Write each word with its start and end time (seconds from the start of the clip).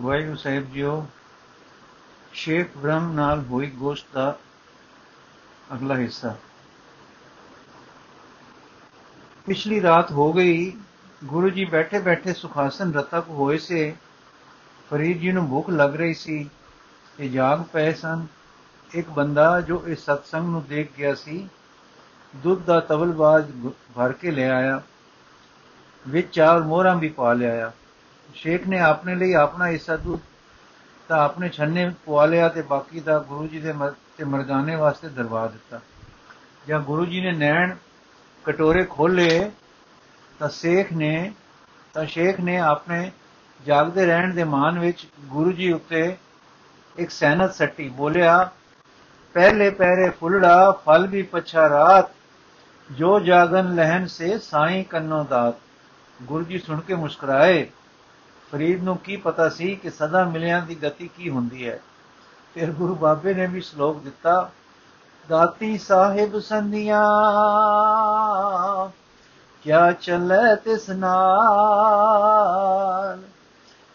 ਵਾਹਿਗੁਰੂ 0.00 0.36
ਸਾਹਿਬ 0.36 0.72
JIO, 0.72 1.06
Sheikh 2.32 2.76
ਬ੍ਰਹਮ 2.76 3.12
ਨਾਲ 3.12 3.44
ਹੋਈ 3.44 3.70
ਗੋਸ਼ਟ 3.70 4.06
ਦਾ 4.14 4.38
ਅਗਲਾ 5.74 5.96
ਹਿੱਸਾ। 5.96 6.36
ਪਿਛਲੀ 9.46 9.82
ਰਾਤ 9.82 10.12
ਹੋ 10.12 10.32
ਗਈ, 10.32 10.72
ਗੁਰੂ 11.24 11.50
ਜੀ 11.50 11.64
ਬੈਠੇ 11.64 11.98
ਬੈਠੇ 11.98 12.32
ਸੁਖਾਸਨ 12.32 12.92
ਰਤਕ 12.94 13.24
ਹੋਏ 13.28 13.58
ਸੇ, 13.58 13.96
ਫਰੀਦ 14.90 15.18
ਜੀ 15.18 15.32
ਨੂੰ 15.32 15.48
ਭੁੱਖ 15.48 15.70
ਲੱਗ 15.70 15.96
ਰਹੀ 15.96 16.14
ਸੀ, 16.14 16.50
ਤੇ 17.18 17.28
ਜਾਗ 17.28 17.62
ਪਏ 17.62 17.92
ਸਨ। 17.92 18.26
ਇੱਕ 18.94 19.08
ਬੰਦਾ 19.08 19.60
ਜੋ 19.60 19.82
ਇਸ 19.86 19.98
ਸਤਸੰਗ 19.98 20.48
ਨੂੰ 20.48 20.64
ਦੇਖ 20.68 20.92
ਗਿਆ 20.98 21.14
ਸੀ, 21.14 21.48
ਦੁੱਧ 22.36 22.64
ਦਾ 22.64 22.80
ਤਵਲਬਾਜ਼ 22.80 23.50
ਭਰ 23.94 24.12
ਕੇ 24.12 24.30
ਲੈ 24.30 24.50
ਆਇਆ, 24.50 24.82
ਵਿੱਚ 26.08 26.34
ਚਾਰ 26.34 26.62
ਮੋਹਰਾਂ 26.62 26.96
ਵੀ 26.96 27.08
ਪਾ 27.08 27.32
ਲਿਆਇਆ। 27.32 27.72
ਸ਼ੇਖ 28.34 28.68
ਨੇ 28.68 28.80
ਆਪਣੇ 28.80 29.14
ਲਈ 29.14 29.32
ਆਪਣਾ 29.32 29.68
ਹਿੱਸਾ 29.68 29.96
ਦੁੱਧ 29.96 30.20
ਤਾਂ 31.08 31.18
ਆਪਣੇ 31.18 31.48
ਛੰਨੇ 31.48 31.90
ਪਵਾ 32.06 32.26
ਲਿਆ 32.26 32.48
ਤੇ 32.48 32.62
ਬਾਕੀ 32.62 33.00
ਦਾ 33.00 33.18
ਗੁਰੂ 33.18 33.46
ਜੀ 33.46 33.58
ਦੇ 33.58 33.72
ਤੇ 34.18 34.24
ਮਰਦਾਨੇ 34.24 34.76
ਵਾਸਤੇ 34.76 35.08
ਦਰਵਾ 35.08 35.46
ਦਿੱਤਾ। 35.46 35.80
ਜਾਂ 36.68 36.80
ਗੁਰੂ 36.80 37.06
ਜੀ 37.06 37.20
ਨੇ 37.20 37.32
ਨੈਣ 37.32 37.76
ਕਟੋਰੇ 38.44 38.84
ਖੋਲੇ 38.84 39.50
ਤਾਂ 40.38 40.48
ਸ਼ੇਖ 40.48 40.92
ਨੇ, 40.92 41.32
ਤਾਂ 41.94 42.04
ਸ਼ੇਖ 42.06 42.40
ਨੇ 42.40 42.58
ਆਪਣੇ 42.58 43.10
ਜਾਗਦੇ 43.66 44.06
ਰਹਿਣ 44.06 44.34
ਦੇ 44.34 44.44
ਮਾਨ 44.44 44.78
ਵਿੱਚ 44.78 45.06
ਗੁਰੂ 45.20 45.52
ਜੀ 45.52 45.72
ਉੱਤੇ 45.72 46.16
ਇੱਕ 46.98 47.10
ਸੈਨਤ 47.10 47.54
ਸੱਟੀ 47.54 47.88
ਬੋਲਿਆ, 47.88 48.50
ਪਹਿਲੇ 49.34 49.70
ਪਹਿਰੇ 49.70 50.10
ਫੁੱਲੜਾ, 50.10 50.70
ਫਲ 50.86 51.06
ਵੀ 51.06 51.22
ਪਛਾ 51.22 51.68
ਰਾਤ, 51.68 52.10
ਜੋ 52.92 53.20
ਜਾਗਨ 53.20 53.74
ਲਹਿਨ 53.74 54.06
ਸੇ 54.06 54.38
ਸਾਈ 54.38 54.82
ਕੰਨੋ 54.82 55.24
ਦਾਤ। 55.24 55.54
ਗੁਰੂ 56.22 56.44
ਜੀ 56.44 56.58
ਸੁਣ 56.58 56.80
ਕੇ 56.80 56.94
ਮੁਸਕਰਾਏ। 56.94 57.66
ਫਰੀਦ 58.52 58.82
ਨੂੰ 58.82 58.96
ਕੀ 58.96 59.16
ਪਤਾ 59.16 59.48
ਸੀ 59.48 59.76
ਕਿ 59.76 59.90
ਸਦਾ 59.90 60.24
ਮਿਲਿਆਂ 60.24 60.62
ਦੀ 60.62 60.82
ਗਤੀ 60.82 61.08
ਕੀ 61.08 61.30
ਹੁੰਦੀ 61.30 61.68
ਹੈ? 61.68 61.80
ਫਿਰ 62.54 62.72
ਗੁਰੂ 62.72 62.94
ਬਾਬੇ 62.94 63.34
ਨੇ 63.34 63.46
ਵੀ 63.46 63.60
ਸ਼ਲੋਕ 63.60 64.02
ਦਿੱਤਾ, 64.02 64.50
ਦਾਤੀ 65.28 65.78
ਸਾਹਿਬ 65.78 66.38
ਸੰਧੀਆਂ 66.38 67.02
ਕਿਆ 69.62 69.92
ਚੱਲੇ 69.92 70.56
ਤਿਸ 70.56 70.90
ਨਾਲ? 70.90 73.22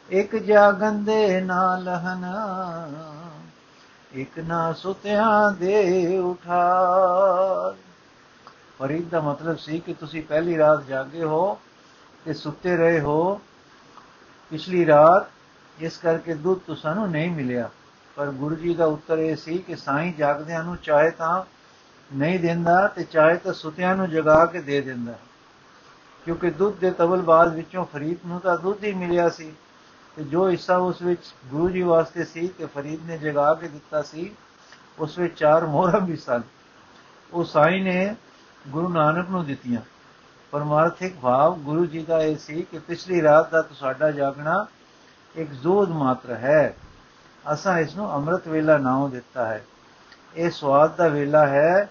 ਇੱਕ 0.10 0.36
ਜਾਗਨ 0.36 1.04
ਦੇ 1.04 1.42
ਨਾਲ 1.42 1.88
ਹਨਾ 1.88 2.90
ਇੱਕ 4.14 4.40
ਨਾ 4.40 4.74
ਸੁਤਿਆਂ 4.74 5.52
ਦੇ 5.52 6.18
ਉਠਾ 6.18 7.76
ਫਰੀਦ 8.80 9.10
ਦਾ 9.10 9.22
ਮਤਲਬ 9.22 9.58
ਸੀ 9.58 9.80
ਕਿ 9.80 9.94
ਤੁਸੀਂ 9.94 10.24
ਪਹਿਲੀ 10.24 10.58
ਰਾਤ 10.58 10.84
ਜਾਗੇ 10.84 11.24
ਹੋ 11.24 11.60
ਤੇ 12.26 12.34
ਸੁੱਤੇ 12.34 12.78
ਰਹੇ 12.78 13.00
ਹੋ 13.00 13.42
ਪਿਛਲੀ 14.50 14.86
ਰਾਤ 14.86 15.32
ਇਸ 15.84 15.98
ਕਰਕੇ 15.98 16.34
ਦੁੱਧ 16.34 16.76
ਤੁਹਾਨੂੰ 16.76 17.12
ਨਹੀਂ 17.12 17.32
ਮਿਲਿਆ। 17.32 17.70
ਪਰ 18.16 18.32
ਗੁਰੂ 18.32 18.56
ਜੀ 18.56 18.74
ਦਾ 18.74 18.86
ਉੱਤਰ 18.86 19.18
ਇਹ 19.18 19.36
ਸੀ 19.36 19.58
ਕਿ 19.58 19.76
ਸਾਈਂ 19.76 20.14
ਜਾਗਦਿਆਂ 20.14 20.64
ਨੂੰ 20.64 20.78
ਚਾਹੇ 20.78 21.12
ਤਾਂ 21.12 21.44
ਨਹੀਂ 22.16 22.40
ਦਿੰਦਾ 22.40 22.88
ਤੇ 22.88 23.04
ਚਾਹੇ 23.04 23.36
ਤਾਂ 23.36 23.54
ਸੁਤਿਆਂ 23.54 23.96
ਨੂੰ 23.96 24.10
ਜਗਾ 24.10 24.46
ਕੇ 24.46 24.62
ਦੇ 24.62 24.82
ਦਿੰਦਾ। 24.82 25.14
ਕਿਉਂਕਿ 26.26 26.50
ਦੁੱਧ 26.50 26.76
ਦੇ 26.76 26.92
ਤਵਲਬਾਜ਼ 26.92 27.56
ਵਿੱਚੋਂ 27.56 27.86
ਫਰੀਦ 27.86 28.18
ਨੂੰ 28.26 28.40
ਤਾਂ 28.40 28.58
ਦੁੱਧ 28.58 28.84
ਹੀ 28.84 28.94
ਮਿਲਿਆ 28.94 29.30
ਸੀ। 29.30 29.54
ਤੇ 30.16 30.24
ਜੋ 30.24 30.50
ਹਿੱਸਾ 30.50 30.78
ਉਸ 30.78 31.02
ਵਿੱਚ 31.02 31.34
ਗੁਰੂ 31.46 31.70
ਜੀ 31.70 31.82
ਵਾਸਤੇ 31.82 32.26
ਸੀ 32.26 32.48
ਤੇ 32.48 32.66
ਫਰੀਦ 32.66 33.06
ਨੇ 33.06 33.18
ਜਗਾ 33.18 33.54
ਕੇ 33.54 33.68
ਦਿੱਤਾ 33.68 34.02
ਸੀ, 34.02 34.32
ਉਸ 35.00 35.20
ਵਿੱਚ 35.20 35.40
ਚਾਰ 35.40 35.66
ਮੋਹਰਾਂ 35.66 36.00
ਵੀ 36.00 36.16
ਸਨ। 36.16 36.42
ਉਹ 37.34 37.44
ਸਾਈ 37.44 37.82
ਨੇ 37.82 38.16
ਗੁਰੂ 38.68 38.90
ਨਾਨਕ 38.90 39.30
ਨੂੰ 39.30 39.46
ਦਿੱਤੀਆਂ। 39.46 39.82
ਪਰਮਾਰਥਿਕ 40.54 41.16
ਭਾਵ, 41.16 41.56
ਗੁਰੂ 41.56 41.86
ਜੀ 41.86 42.04
ਦਾ 42.04 42.22
ਇਹ 42.22 42.38
ਸੀ 42.38 42.62
ਕਿ 42.72 42.80
ਪਿਛਲੀ 42.80 43.22
ਰਾਤ 43.22 43.52
ਦਾ 43.52 43.62
ਤੁਹਾਡਾ 43.62 44.12
ਜਾਗਣਾ 44.12 44.66
ਇੱਕ 45.36 45.52
ਜ਼ੋਦ 45.52 45.90
ਮਾਤਰ 45.90 46.32
ਹੈ। 46.32 46.76
ਅਸਾਂ 47.54 47.80
ਇਸ 47.80 47.96
ਨੂੰ 47.96 48.14
ਅੰਮ੍ਰਿਤ 48.14 48.48
ਵੇਲਾ 48.48 48.78
ਨਾਮ 48.78 49.10
ਦਿੱਤਾ 49.10 49.46
ਹੈ। 49.46 49.66
ਇਹ 50.36 50.52
ਸਵਾਦ 50.52 50.96
ਦਾ 50.96 51.08
ਵੇਲਾ 51.08 51.48
ਹੈ। 51.48 51.90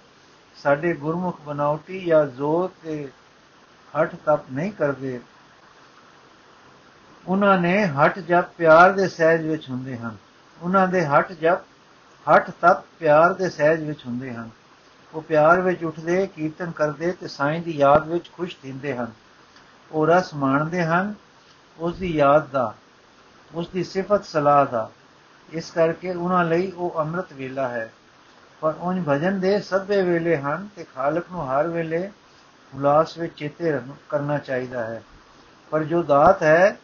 ਸਾਡੇ 0.57 0.95
ਗੁਰਮੁਖ 0.95 1.41
ਬਨਾਉਟੀ 1.41 2.05
ਜਾਂ 2.05 2.27
ਜ਼ੋਰ 2.27 2.71
ਤੇ 2.83 3.09
ਹਟ 4.03 4.15
ਤਪ 4.27 4.41
ਨਹੀਂ 4.53 4.73
ਕਰਦੇ। 4.73 5.21
ਉਹਨਾਂ 7.29 7.59
ਨੇ 7.59 7.87
ਹਟ 7.87 8.19
ਜਪ 8.19 8.45
ਪਿਆਰ 8.45 8.93
ਦੇ 8.93 9.09
ਸਹਿਜ 9.09 9.47
ਵਿੱਚ 9.47 9.71
ਹੁੰਦੇ 9.71 9.97
ਹਨ। 9.97 10.17
ਉਹਨਾਂ 10.63 10.89
ਦੇ 10.89 11.07
ਹਟ 11.07 11.33
ਜਪ 11.33 11.59
ਹਟ 12.27 12.51
ਤਪ 12.51 12.85
ਪਿਆਰ 12.99 13.33
ਦੇ 13.33 13.51
ਸਹਿਜ 13.51 13.83
ਵਿੱਚ 13.83 14.07
ਹੁੰਦੇ 14.07 14.35
ਹਨ। 14.35 14.51
ਉਹ 15.15 15.23
ਪਿਆਰ 15.23 15.61
ਵਿੱਚ 15.61 15.85
ਉੱਠਦੇ, 15.85 16.27
ਕੀਰਤਨ 16.27 16.71
ਕਰਦੇ 16.71 17.13
ਤੇ 17.13 17.29
ਸਾਈਂ 17.29 17.61
ਦੀ 17.61 17.77
ਯਾਦ 17.77 18.09
ਵਿੱਚ 18.09 18.31
ਖੁਸ਼ 18.33 18.57
ਹੁੰਦੇ 18.65 18.97
ਹਨ। 18.97 19.13
ਉਹ 19.93 20.07
ਰਸ 20.07 20.35
ਮਾਣਦੇ 20.35 20.85
ਹਨ, 20.85 21.15
ਉਸ 21.79 21.97
ਦੀ 21.97 22.17
ਯਾਦ 22.17 22.47
ਦਾ, 22.47 22.75
ਉਸ 23.55 23.69
ਦੀ 23.69 23.85
ਸਿਫਤ 23.85 24.25
ਸਲਾਹ 24.25 24.67
ਦਾ। 24.67 24.91
ਇਸ 25.53 25.71
ਕਰਕੇ 25.71 26.15
ਉਹਨਾਂ 26.15 26.45
ਲਈ 26.45 26.71
ਉਹ 26.71 26.95
ਅੰਮ੍ਰਿਤ 26.99 27.33
ਵੇਲਾ 27.33 27.69
ਹੈ। 27.69 27.93
ਪਰ 28.61 28.75
ਉਹਨਾਂ 28.79 29.03
ਭਜਨ 29.09 29.41
ਦੇ 29.41 29.61
ਸਭੇ 29.61 30.03
ਵੇਲੇ 30.03 30.37
ਹਨ 30.37 30.69
ਤੇ 30.77 30.85
ਖਾਲਕ 30.85 31.25
ਨੂੰ 31.33 31.51
ਹਰ 31.51 31.67
ਵੇਲੇ 31.67 32.11
ਉਲਾਸ 32.75 33.19
ਵਿੱਚ 33.19 33.33
ਚੇਤੇ 33.37 33.79
ਕਰਨਾ 34.09 34.39
ਚਾਹੀਦਾ 34.39 34.85
ਹੈ। 34.85 35.03
ਪਰ 35.71 35.83
ਜੋ 35.83 36.03
ਦਾਤ 36.03 36.43
ਹੈ, 36.43 36.77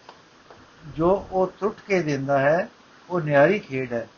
ਜੋ 0.97 1.27
ਉਹ 1.31 1.53
ਟੁੱਟ 1.61 1.77
ਕੇ 1.87 2.03
ਦਿੰਦਾ 2.03 2.39
ਹੈ, 2.39 2.69
ਉਹ 3.11 3.21
ਨਿਆਰੀ 3.21 3.59
ਖੇਡ 3.59 3.93
ਹੈ। 3.93 4.09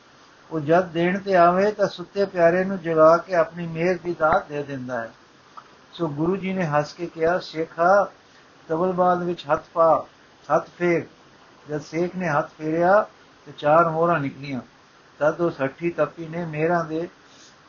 ਉਹ 0.52 0.60
ਜਦ 0.60 0.84
ਦੇਣ 0.84 1.18
ਤੇ 1.18 1.36
ਆਵੇ 1.36 1.72
ਤਾਂ 1.72 1.88
ਸੁੱਤੇ 1.88 2.24
ਪਿਆਰੇ 2.24 2.64
ਨੂੰ 2.64 2.78
ਜਗਾ 2.78 3.16
ਕੇ 3.16 3.34
ਆਪਣੀ 3.34 3.66
ਮਿਹਰ 3.66 3.98
ਦੀ 4.04 4.14
ਦਾਤ 4.18 4.48
ਦੇ 4.48 4.62
ਦਿੰਦਾ 4.62 5.00
ਹੈ। 5.00 5.10
ਸੋ 5.92 6.08
ਗੁਰੂ 6.08 6.36
ਜੀ 6.36 6.52
ਨੇ 6.52 6.64
ਹੱਸ 6.64 6.92
ਕੇ 6.92 7.06
ਕਿਹਾ, 7.06 7.38
ਸ਼ੇਖਾ 7.38 8.10
ਤਬਲਬਾਦ 8.68 9.22
ਵਿੱਚ 9.22 9.44
ਹੱਥ 9.52 9.64
ਪਾ, 9.72 10.06
ਹੱਥ 10.54 10.68
ਫੇਰ। 10.78 11.06
ਜਦ 11.68 11.80
ਸ਼ੇਖ 11.80 12.16
ਨੇ 12.16 12.28
ਹੱਥ 12.28 12.50
ਫੇਰਿਆ 12.58 13.06
ਤੇ 13.46 13.52
ਚਾਰ 13.58 13.90
ਮੋਹਰਾਂ 13.90 14.20
ਨਿਕਲੀਆਂ। 14.20 14.60
ਤਦ 15.18 15.40
ਉਹ 15.40 15.50
ਸੱਠੀ 15.50 15.90
ਤਪੀ 15.90 16.26
ਨੇ 16.26 16.44
ਮੇਰਾਂ 16.44 16.84
ਦੇ 16.84 17.08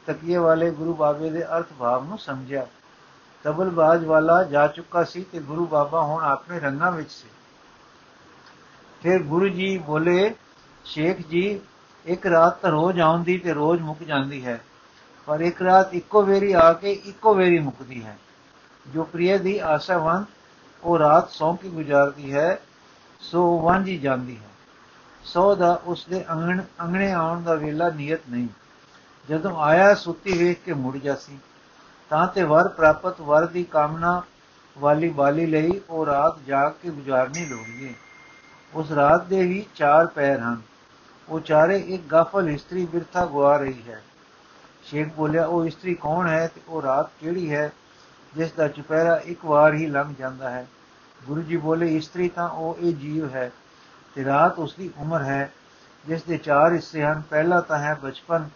ਤਕੀਏ 0.08 0.38
ਵਾਲੇ 0.38 0.72
ਗੁਰੂ 0.72 0.94
ਬਾਬੇ 0.94 1.30
ਦੇ 1.30 1.46
ਅਰਥ 1.46 1.66
ਭਾਵ 1.80 2.06
ਨੂੰ 2.06 2.18
ਸਮਝਿਆ। 2.18 2.68
ਤਬਲਬਾਜ਼ 3.44 4.06
ਵਾਲਾ 4.06 4.44
ਜਾ 4.44 4.68
ਚੁੱਕਾ 4.68 5.03
ਸੀ 5.03 5.25
ਤੇ 5.31 5.40
ਗੁਰੂ 5.40 5.66
ਬਾਬਾ 5.66 6.02
ਹੁਣ 6.02 6.24
ਆਪਣੇ 6.24 6.59
ਰੰਗਾਂ 6.59 6.91
ਵਿੱਚ 6.91 7.12
ਸੀ। 7.12 7.28
ਫਿਰ 9.02 9.24
ਗੁਰੂ 9.24 9.50
ਜੀ 9.50 9.78
ਬੋਲੇ, 9.78 10.36
ਸ਼ੇਖ 10.86 11.28
ਜੀ 11.28 11.59
ਇੱਕ 12.06 12.25
ਰਾਤ 12.28 12.59
ਤਾਂ 12.62 12.72
ਰੋਜ਼ 12.72 13.00
ਆਉਂਦੀ 13.00 13.38
ਤੇ 13.38 13.53
ਰੋਜ਼ 13.53 13.81
ਮੁੱਕ 13.81 14.03
ਜਾਂਦੀ 14.03 14.45
ਹੈ, 14.45 14.59
ਪਰ 15.28 15.39
ਇੱਕ 15.39 15.62
ਰਾਤ 15.62 15.94
ਇੱਕੋ 15.94 16.22
ਵੇਰੀ 16.22 16.51
ਆ 16.53 16.72
ਕੇ 16.73 16.91
ਇੱਕੋ 16.91 17.34
ਵੇਰੀ 17.35 17.59
ਮੁੱਕਦੀ 17.59 18.03
ਹੈ। 18.03 18.17
ਜੋ 18.85 19.03
ਪ੍ਰਿਯ 19.03 19.38
ਦੀ 19.38 19.57
ਆਸ਼ਾਵੰਤ 19.59 20.28
ਉਹ 20.84 20.97
ਰਾਤ 21.00 21.29
ਸੌਂ 21.29 21.56
ਕੇ 21.57 21.69
ਗੁਜ਼ਾਰਦੀ 21.69 22.34
ਹੈ, 22.34 22.59
ਸੋ 23.22 23.59
ਵਾਂਝੀ 23.61 23.97
ਜਾਂਦੀ 23.97 24.38
ਹੈ। 24.38 24.50
ਸੋ 25.25 25.53
ਦਾ 25.56 25.81
ਉਸ 25.85 26.06
ਦੇ 26.09 26.23
ਅੰਗਣ, 26.31 26.61
ਅੰਗਣੇ 26.81 27.11
ਆਉਣ 27.11 27.41
ਦਾ 27.41 27.53
ਵੇਲਾ 27.56 27.90
ਨਿਯਤ 27.90 28.22
ਨਹੀਂ। 28.29 28.47
ਜਦੋਂ 29.29 29.56
ਆਇਆ 29.61 29.94
ਸੁੱਤੀ 29.95 30.38
ਵੇਖ 30.38 30.63
ਕੇ 30.66 30.73
ਮੁੜ 30.73 30.97
ਜਾਸੀ, 30.97 31.38
ਤਾਂ 32.11 32.25
ਤੇ 32.28 32.44
ਵਰ 32.44 32.67
ਪ੍ਰਾਪਤ 32.67 33.22
ਵਰ 33.22 33.45
ਦੀ 33.45 33.63
ਕਾਮਨਾ 33.63 34.22
ਵਾਲੀ 34.78 35.09
ਬਾਲੀ 35.09 35.45
ਲਈ 35.45 35.79
ਉਹ 35.90 36.06
ਰਾਤ 36.06 36.40
ਜਾਗ 36.47 36.72
ਕੇ 36.81 36.90
ਗੁਜ਼ਾਰਨੀ 36.90 37.45
ਲੋੜੀਏ। 37.45 37.94
ਉਸ 38.73 38.91
ਰਾਤ 38.91 39.23
ਦੇ 39.23 39.45
ਵੀ 39.47 39.66
ਚਾਰ 39.75 40.07
ਪੈਰ 40.07 40.40
ਹਨ। 40.40 40.61
ਉਹ 41.31 41.40
ਚਾਰੇ 41.40 41.78
ਇੱਕ 41.78 42.03
ਗਾਫਲ 42.12 42.50
ਇਸਤਰੀ 42.50 42.86
ਬਿਰਥਾ 42.86 43.25
ਗਵਾ 43.25 43.58
ਰਹੀ 43.58 43.81
ਹੈ। 43.88 44.02
ਸ਼ੇਖ 44.84 45.14
ਬੋਲਿਆ, 45.14 45.46
ਉਹ 45.46 45.66
ਇਸਤਰੀ 45.66 45.94
ਕੌਣ 45.96 46.28
ਹੈ 46.28 46.47
ਤੇ 46.47 46.62
ਉਹ 46.68 46.81
ਰਾਤ 46.81 47.09
ਕਿਹੜੀ 47.19 47.52
ਹੈ, 47.52 47.72
ਜਿਸ 48.36 48.52
ਦਾ 48.52 48.68
ਚੁਪਹਿਰਾ 48.68 49.16
ਇੱਕ 49.25 49.46
ਵਾਰ 49.46 49.74
ਹੀ 49.74 49.86
ਲੰਘ 49.88 50.14
ਜਾਂਦਾ 50.20 50.50
ਹੈ। 50.50 50.68
ਗੁਰੂ 51.25 51.41
ਜੀ 51.41 51.58
ਬੋਲੇ, 51.58 51.96
ਇਸਤਰੀ 51.97 52.28
ਤਾਂ 52.30 52.50
ਉਹ 52.50 52.78
ਇਹ 52.80 52.94
ਜੀਵ 52.96 53.30
ਹੈ 53.30 53.52
ਤੇ 54.16 54.24
ਰਾਤ 54.25 54.59
ਉਸ 54.59 54.75
ਦੀ 54.75 54.90
ਉਮਰ 54.97 55.22
ਹੈ, 55.22 55.52
ਜਿਸ 56.06 56.24
ਦੇ 56.24 56.38
ਚਾਰ 56.38 56.74
ਹਿੱਸੇ 56.74 57.03
ਹਨ। 57.03 57.22
ਪਹਿਲਾ 57.30 57.62
ਤਾਂ 57.62 57.80
ਹੈ 57.80 57.94
ਬਚਪਨ 57.94 58.50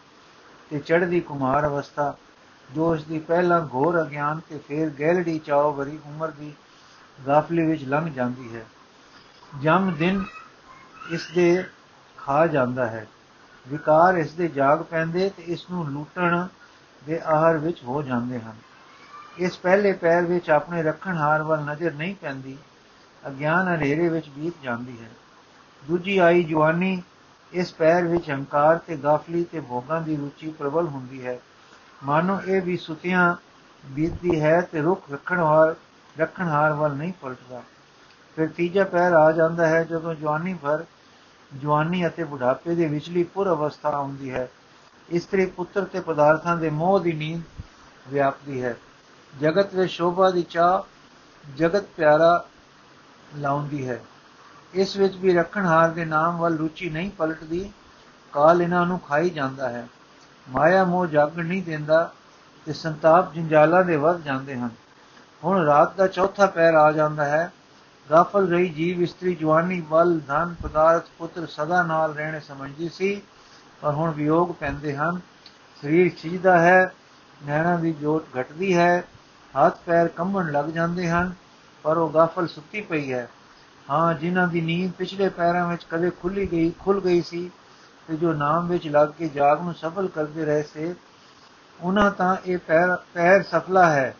ਤੇ 0.69 0.79
ਚੜ੍ਹਦੀ 0.79 1.19
ਕੁਮਾਰ 1.19 1.67
ਅਵਸਥਾ, 1.67 2.13
ਜੋ 2.69 2.95
ਇਸ 2.95 3.03
ਦੀ 3.03 3.19
ਪਹਿਲਾ 3.19 3.59
ਘੋਰ 3.73 4.01
ਅਗਿਆਨ 4.01 4.39
ਤੇ 4.49 4.57
ਫਿਰ 4.57 4.89
ਗਹਿਲੜੀ 4.89 5.39
ਚਾਉ 5.39 5.73
ਭਰੀ 5.73 5.99
ਉਮਰ 6.05 6.31
ਦੀ 6.31 6.53
ਗਾਫਲੀ 7.27 7.65
ਵਿੱਚ 7.65 7.83
ਲੰਘ 7.83 8.09
ਜਾਂਦੀ 8.09 8.55
ਹੈ। 8.55 8.65
ਜਮ 9.61 9.91
ਦਿਨ 9.91 10.23
ਇਸ 11.11 11.31
ਦੇ 11.35 11.63
ਖਾ 12.25 12.47
ਜਾਂਦਾ 12.47 12.87
ਹੈ। 12.87 13.07
ਵਿਕਾਰ 13.67 14.15
ਇਸ 14.15 14.33
ਦੇ 14.33 14.47
ਜਾਗ 14.47 14.81
ਪੈਂਦੇ 14.81 15.29
ਤੇ 15.29 15.43
ਇਸ 15.43 15.65
ਨੂੰ 15.71 15.91
ਲੂਟਣ 15.91 16.47
ਦੇ 17.07 17.21
ਆਹਰ 17.25 17.57
ਵਿੱਚ 17.57 17.83
ਹੋ 17.83 18.01
ਜਾਂਦੇ 18.01 18.39
ਹਨ। 18.39 18.53
ਇਸ 19.37 19.57
ਪਹਿਲੇ 19.57 19.93
ਪੈਰ 19.93 20.25
ਵਿੱਚ 20.25 20.49
ਆਪਣੇ 20.49 20.83
ਰੱਖਣ 20.83 21.17
ਹਾਰ 21.17 21.43
ਵੱਲ 21.43 21.59
ਨਜ਼ਰ 21.59 21.93
ਨਹੀਂ 21.93 22.15
ਪੈਂਦੀ। 22.15 22.57
ਅਗਿਆਨ 23.27 23.75
ਹਨੇਰੇ 23.75 24.09
ਵਿੱਚ 24.09 24.29
ਬੀਤ 24.29 24.53
ਜਾਂਦੀ 24.63 25.03
ਹੈ। 25.03 25.09
ਦੂਜੀ 25.87 26.17
ਆਈ 26.17 26.43
ਜਵਾਨੀ, 26.43 27.01
ਇਸ 27.53 27.73
ਪੈਰ 27.73 28.03
ਵਿੱਚ 28.03 28.31
ਹੰਕਾਰ 28.31 28.77
ਤੇ 28.77 28.97
ਗਾਫਲੀ 28.97 29.43
ਤੇ 29.43 29.59
ਭੋਗਾਂ 29.59 30.01
ਦੀ 30.01 30.15
ਰੁਚੀ 30.15 30.49
ਪ੍ਰਬਲ 30.49 30.87
ਹੁੰਦੀ 30.87 31.25
ਹੈ। 31.25 31.39
ਮਾਨੋ 32.03 32.41
ਇਹ 32.41 32.61
ਵੀ 32.61 32.77
ਸੁਤਿਆਂ 32.77 33.35
ਬੀਤਦੀ 33.85 34.41
ਹੈ 34.41 34.61
ਤੇ 34.61 34.81
ਰੁੱਖ 34.81 35.11
ਰੱਖਣ 35.13 35.39
ਹਾਰ 35.39 35.75
ਰੱਖਣ 36.19 36.47
ਹਾਰ 36.47 36.73
ਵੱਲ 36.73 36.93
ਨਹੀਂ 36.93 37.13
ਪਲਟਦਾ। 37.21 37.61
ਫਿਰ 38.35 38.47
ਤੀਜਾ 38.47 38.83
ਪੈਰ 38.83 39.13
ਆ 39.13 39.31
ਜਾਂਦਾ 39.31 39.67
ਹੈ 39.67 39.83
ਜਦੋਂ 39.83 40.15
ਜਵਾਨੀ 40.15 40.53
ਭਰ 40.53 40.83
ਜਵਾਨੀ 41.61 42.07
ਅਤੇ 42.07 42.23
ਬੁਢਾਪੇ 42.23 42.75
ਦੇ 42.75 42.87
ਵਿਚਲੀ 42.87 43.23
ਪੁਰ 43.23 43.49
ਅਵਸਥਾ 43.49 43.89
ਆਉਂਦੀ 43.89 44.31
ਹੈ। 44.31 44.49
ਇਸਤਰੀ 45.09 45.45
ਪੁੱਤਰ 45.45 45.83
ਤੇ 45.83 45.99
ਪਦਾਰਥਾਂ 45.99 46.57
ਦੇ 46.57 46.69
ਮੋਹ 46.69 46.99
ਦੀ 46.99 47.13
ਨੀਂਦ 47.13 47.41
ਵਿਆਪਦੀ 48.07 48.63
ਹੈ। 48.63 48.77
ਜਗਤ 49.39 49.73
ਵਿੱਚ 49.73 49.91
ਸ਼ੋਭਾ 49.91 50.29
ਦੀ 50.29 50.43
ਚਾਹ 50.43 50.81
ਜਗਤ 51.55 51.83
ਪਿਆਰਾ 51.97 52.45
ਲਾਉਂਦੀ 53.35 53.89
ਹੈ। 53.89 54.01
ਇਸ 54.73 54.97
ਵਿੱਚ 54.97 55.15
ਵੀ 55.15 55.33
ਰੱਖਣਹਾਰ 55.33 55.89
ਦੇ 55.89 56.05
ਨਾਮ 56.05 56.37
ਵੱਲ 56.37 56.57
ਰੁਚੀ 56.57 56.89
ਨਹੀਂ 56.89 57.11
ਪਲਟਦੀ, 57.11 57.71
ਕਾਲ 58.31 58.61
ਇਹਨਾਂ 58.61 58.85
ਨੂੰ 58.85 58.99
ਖਾਈ 58.99 59.29
ਜਾਂਦਾ 59.29 59.69
ਹੈ। 59.69 59.87
ਮਾਇਆ 60.49 60.83
ਮੋਹ 60.83 61.07
ਜਾਗਣ 61.07 61.45
ਨਹੀਂ 61.45 61.63
ਦਿੰਦਾ 61.63 62.13
ਤੇ 62.65 62.73
ਸੰਤਾਪ 62.73 63.33
ਜੰਜਾਲਾਂ 63.33 63.83
ਦੇ 63.83 63.95
ਵੱਧ 63.95 64.21
ਜਾਂਦੇ 64.21 64.55
ਹਨ। 64.55 64.69
ਹੁਣ 65.43 65.65
ਰਾਤ 65.65 65.95
ਦਾ 65.95 66.07
ਚੌਥਾ 66.07 66.45
ਪੈਰ 66.45 66.73
ਆ 66.73 66.91
ਜਾਂਦਾ 66.91 67.25
ਹੈ 67.25 67.53
ਗਾਫਲ 68.09 68.47
ਰਹੀ 68.47 68.67
ਜੀਵ 68.69 69.01
ਇਸਤਰੀ 69.01 69.33
ਜਵਾਨੀ 69.35 69.79
ਬਲ 69.81 70.19
ਧਨ 70.27 70.53
ਪਦਾਰਥ 70.63 71.05
ਪੁੱਤਰ 71.17 71.45
ਸਦਾ 71.47 71.81
ਨਾਲ 71.83 72.13
ਰਹਿਣੇ 72.13 72.39
ਸਮਝਦੀ 72.39 72.89
ਸੀ 72.89 73.21
ਪਰ 73.81 73.93
ਹੁਣ 73.93 74.11
ਵਿਯੋਗ 74.11 74.51
ਪੈਂਦੇ 74.51 74.95
ਹਨ 74.95 75.19
ਸਰੀਰ 75.83 76.09
ਖਿਜਦਾ 76.17 76.57
ਹੈ 76.59 76.93
ਨੈਣਾ 77.45 77.75
ਦੀ 77.77 77.93
ਜੋਤ 77.93 78.25
ਘਟਦੀ 78.39 78.75
ਹੈ 78.77 79.03
ਹੱਥ 79.53 79.79
ਪੈਰ 79.85 80.07
ਕੰਬਣ 80.07 80.51
ਲੱਗ 80.51 80.69
ਜਾਂਦੇ 80.69 81.09
ਹਨ 81.09 81.33
ਪਰ 81.85 81.97
ਉਹ 81.97 82.09
ਗਾਫਲ 82.09 82.47
ਸੁੱਤੀ 82.47 82.81
ਪਈ 82.81 83.11
ਹੈ 83.13 83.27
ਹਾਂ 83.89 84.13
ਜਿਨ੍ਹਾਂ 84.13 84.47
ਦੀ 84.47 84.61
ਨੀਂਦ 84.61 84.91
ਪਿਛਲੇ 84.91 85.29
ਪੈਰਾਂ 85.29 85.67
ਵਿੱਚ 85.67 85.85
ਕਦੇ 85.89 86.09
ਖੁੱਲੀ 86.21 86.45
ਗਈ 86.51 86.71
ਖੁੱਲ 86.79 86.99
ਗਈ 86.99 87.21
ਸੀ 87.21 87.49
ਤੇ 88.07 88.15
ਜੋ 88.17 88.33
ਨਾਮ 88.33 88.67
ਵਿੱਚ 88.67 88.87
ਲੱਗ 88.87 89.09
ਕੇ 89.09 89.27
ਜਾਗ 89.29 89.61
ਨੂੰ 89.61 89.73
ਸਫਲ 89.73 90.07
ਕਰਦੇ 90.07 90.45
ਰਹੇ 90.45 90.63
ਸੇ 90.63 90.93
ਉਹਨਾਂ 91.79 92.09
ਤਾਂ 92.11 92.35
ਇਹ 92.45 92.57
ਪੈਰ 92.57 92.95
ਪੈਰ 93.13 93.43
ਸਫਲਾ 93.43 93.89
ਹੈ 93.89 94.15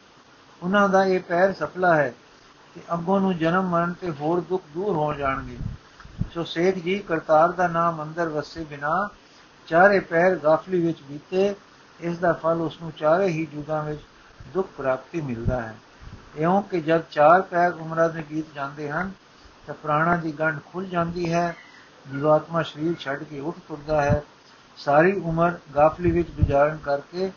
ਉਹਨਾਂ 0.62 0.88
ਦਾ 0.90 1.06
ਇਹ 1.06 1.20
ਪੈਰ 1.20 1.54
ਸਫਲਾ 1.54 1.96
ਹੈ 1.96 2.14
ਕਿ 2.76 2.82
ਅੱਗੋਂ 2.94 3.20
ਨੂੰ 3.20 3.38
ਜਨਮ 3.38 3.70
ਮਰਨ 3.70 3.94
ਤੇ 3.94 4.10
ਹੋਰ 4.10 4.42
ਦੁੱਖ 4.42 4.64
ਦੂਰ 4.74 4.96
ਹੋ 4.96 5.14
ਜਾਣਗੇ। 5.14 5.58
ਸੋ 6.34 6.44
ਸੇਖ 6.44 6.84
ਜੀ, 6.84 7.00
ਕਰਤਾਰ 7.00 7.52
ਦਾ 7.52 7.68
ਨਾਮ 7.68 8.04
ਅੰਦਰ 8.04 8.30
ਵਸੇ 8.30 8.64
ਬਿਨਾ 8.64 9.10
ਚਾਰੇ 9.68 10.00
ਪੈਰ 10.00 10.36
ਗਾਫਲੀ 10.36 10.86
ਵਿੱਚ 10.86 11.02
ਬੀਤੇ, 11.02 11.56
ਇਸ 12.00 12.18
ਦਾ 12.18 12.34
ਫਲ 12.34 12.62
ਉਸ 12.62 12.82
ਨੂੰ 12.82 12.92
ਚਾਰੇ 12.92 13.28
ਹੀ 13.28 13.46
ਜੁਗਾਂ 13.46 13.84
ਵਿੱਚ 13.84 14.02
ਦੁੱਖ 14.54 14.68
ਪ੍ਰਾਪਤੀ 14.78 15.22
ਮਿਲਦਾ 15.22 15.62
ਹੈ। 15.62 15.76
ਇਉਂ 16.36 16.62
ਕਿ 16.62 16.82
ਜਦ 16.82 17.04
ਚਾਰ 17.12 17.42
ਪੈਰ 17.42 17.74
ਉਮਰਾਂ 17.74 18.10
ਦੇ 18.10 18.24
ਗੀਤ 18.30 18.46
ਜਾਂਦੇ 18.56 18.90
ਹਨ, 18.90 19.12
ਤਾਂ 19.68 19.76
ਪ੍ਰਾਣਾ 19.76 20.16
ਦੀ 20.16 20.32
ਗੰਢ 20.32 20.60
ਖੁੱਲ 20.66 20.86
ਜਾਂਦੀ 20.86 21.34
ਹੈ, 21.34 21.56
ਜੀਵਾਤਮਾ 22.12 22.62
ਸਰੀਰ 22.62 22.96
ਛੱਡ 23.00 23.24
ਕੇ 23.24 23.40
ਉੱਠ 23.40 23.58
ਤੁਰਦਾ 23.68 24.02
ਹੈ। 24.02 24.24
ਸਾਰੀ 24.78 25.20
ਉਮਰ 25.20 25.58
ਗਾਫਲੀ 25.76 26.12
ਵਿੱਚ 26.12 26.30
ਗੁਜ਼ਾਰਨ 26.32 26.78
ਕਰਕੇ 26.78 27.32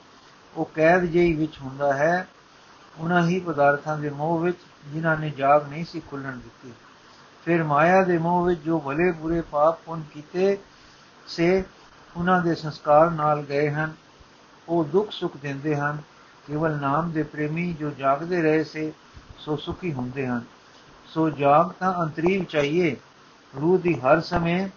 ਉਹ 0.57 0.71
ਕੈਦ 0.75 1.05
ਜਿਹੀ 1.05 1.33
ਵਿੱਚ 1.33 1.59
ਹੁੰਦਾ 1.59 1.93
ਹੈ। 1.93 2.29
ਉਹਨਾਂ 2.99 3.27
ਹੀ 3.29 3.41
ਪਦਾਰਥਾਂ 3.41 3.99
ਦੇ 3.99 4.11
ਮੋਹ 4.11 4.39
ਵਿੱਚ 4.39 4.59
ਜਿਨ੍ਹਾਂ 4.87 5.17
ਨੇ 5.17 5.31
ਜਾਗ 5.31 5.69
ਨਹੀਂ 5.69 5.85
ਸੀ 5.85 6.01
ਖੁੱਲਣ 6.01 6.33
ਦਿੱਤੀ। 6.33 6.73
ਫਿਰ 7.45 7.65
ਮਾਇਆ 7.65 8.03
ਦੇ 8.03 8.19
ਮੋਹ 8.19 8.45
ਵਿੱਚ 8.45 8.61
ਜੋ 8.61 8.81
ਭਲੇ 8.81 9.13
ਬੁਰੇ 9.13 9.41
ਪਾਪ 9.41 9.79
ਪੁੰਨ 9.81 10.03
ਕੀਤੇ 10.13 10.59
ਸੇ, 11.27 11.65
ਉਹਨਾਂ 12.17 12.43
ਦੇ 12.43 12.55
ਸੰਸਕਾਰ 12.55 13.11
ਨਾਲ 13.11 13.43
ਗਏ 13.43 13.71
ਹਨ। 13.71 13.93
ਉਹ 14.69 14.85
ਦੁੱਖ 14.85 15.11
ਸੁੱਖ 15.11 15.37
ਦਿੰਦੇ 15.37 15.77
ਹਨ। 15.77 15.99
ਕੇਵਲ 16.47 16.77
ਨਾਮ 16.77 17.11
ਦੇ 17.11 17.23
ਪ੍ਰੇਮੀ 17.23 17.73
ਜੋ 17.73 17.91
ਜਾਗਦੇ 17.91 18.43
ਰਹੇ 18.43 18.65
ਸੇ, 18.65 18.93
ਸੋ 19.39 19.57
ਸੁਖੀ 19.57 19.93
ਹੁੰਦੇ 19.93 20.27
ਹਨ। 20.27 20.41
ਸੋ 21.07 21.31
ਜਾਗ 21.31 21.71
ਤਾਂ 21.81 22.03
ਅੰਤਰੀਵ 22.03 22.45
ਚਾਹੀਏ 22.45 22.97
ਰੂਹ 23.61 23.79
ਦੀ 23.79 24.01
ਹਰ 24.01 24.21
ਸਮੇਂ 24.21 24.69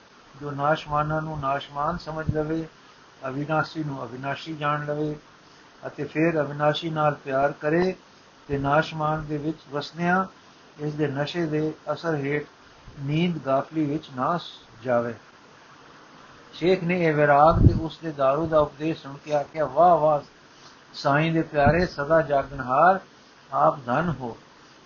ਜੋ 0.41 0.51
ਨਾਸ਼ਮਾਨਾਂ 0.51 1.21
ਨੂੰ 1.21 1.39
ਨਾਸ਼ਮਾਨ 1.39 1.97
ਸਮਝ 1.97 2.35
ਲਵੇ, 2.35 2.67
ਅਵਿਨਾਸ਼ੀ 3.27 3.83
ਨੂੰ 3.83 4.03
ਅਵਿਨਾਸ਼ੀ 4.03 4.55
ਜਾਣ 4.55 4.85
ਲਵੇ 4.85 5.15
ਅਤੇ 5.87 6.03
ਫਿਰ 6.03 6.41
ਅਵਿਨਾਸ਼ੀ 6.41 6.89
ਨਾਲ 6.89 7.13
ਪਿਆਰ 7.13 7.51
ਕਰੇ 7.51 7.95
ਤੇ 8.47 8.57
ਨਾਸ਼ਮਾਨ 8.57 9.25
ਦੇ 9.25 9.37
ਵਿੱਚ 9.37 9.57
ਵਸਨਿਆ 9.71 10.27
ਇਸ 10.79 10.93
ਦੇ 10.93 11.07
ਨਸ਼ੇ 11.07 11.45
ਦੇ 11.45 11.73
ਅਸਰ 11.93 12.15
ਹੇਠ 12.15 12.45
ਨੀਂਦ 12.99 13.37
ਗਾਫਲੀ 13.45 13.85
ਵਿੱਚ 13.85 14.09
ਨਾ 14.15 14.39
ਜਾਵੇ। 14.83 15.13
ਸ਼ੇਖ 16.53 16.83
ਨੇ 16.83 17.05
ਇਹ 17.05 17.13
ਵਿਰਾਗ 17.13 17.67
ਤੇ 17.67 17.73
ਉਸ 17.81 17.97
ਦੇ 17.97 18.09
दारू 18.09 18.45
ਦਾ 18.45 18.59
ਉਪਦੇਸ਼ 18.59 19.03
ਸੁਣ 19.03 19.17
ਕੇ 19.25 19.33
ਆਖਿਆ, 19.33 19.65
ਵਾਹ 19.65 19.97
ਵਾਹ, 19.97 20.21
ਸਾਈਂ 20.93 21.31
ਦੇ 21.31 21.41
ਪਿਆਰੇ, 21.41 21.85
ਸਦਾ 21.85 22.21
ਜਾਗਣਹਾਰ, 22.21 22.99
ਆਪ 23.53 23.79
ਧਨ 23.85 24.13
ਹੋ। 24.19 24.37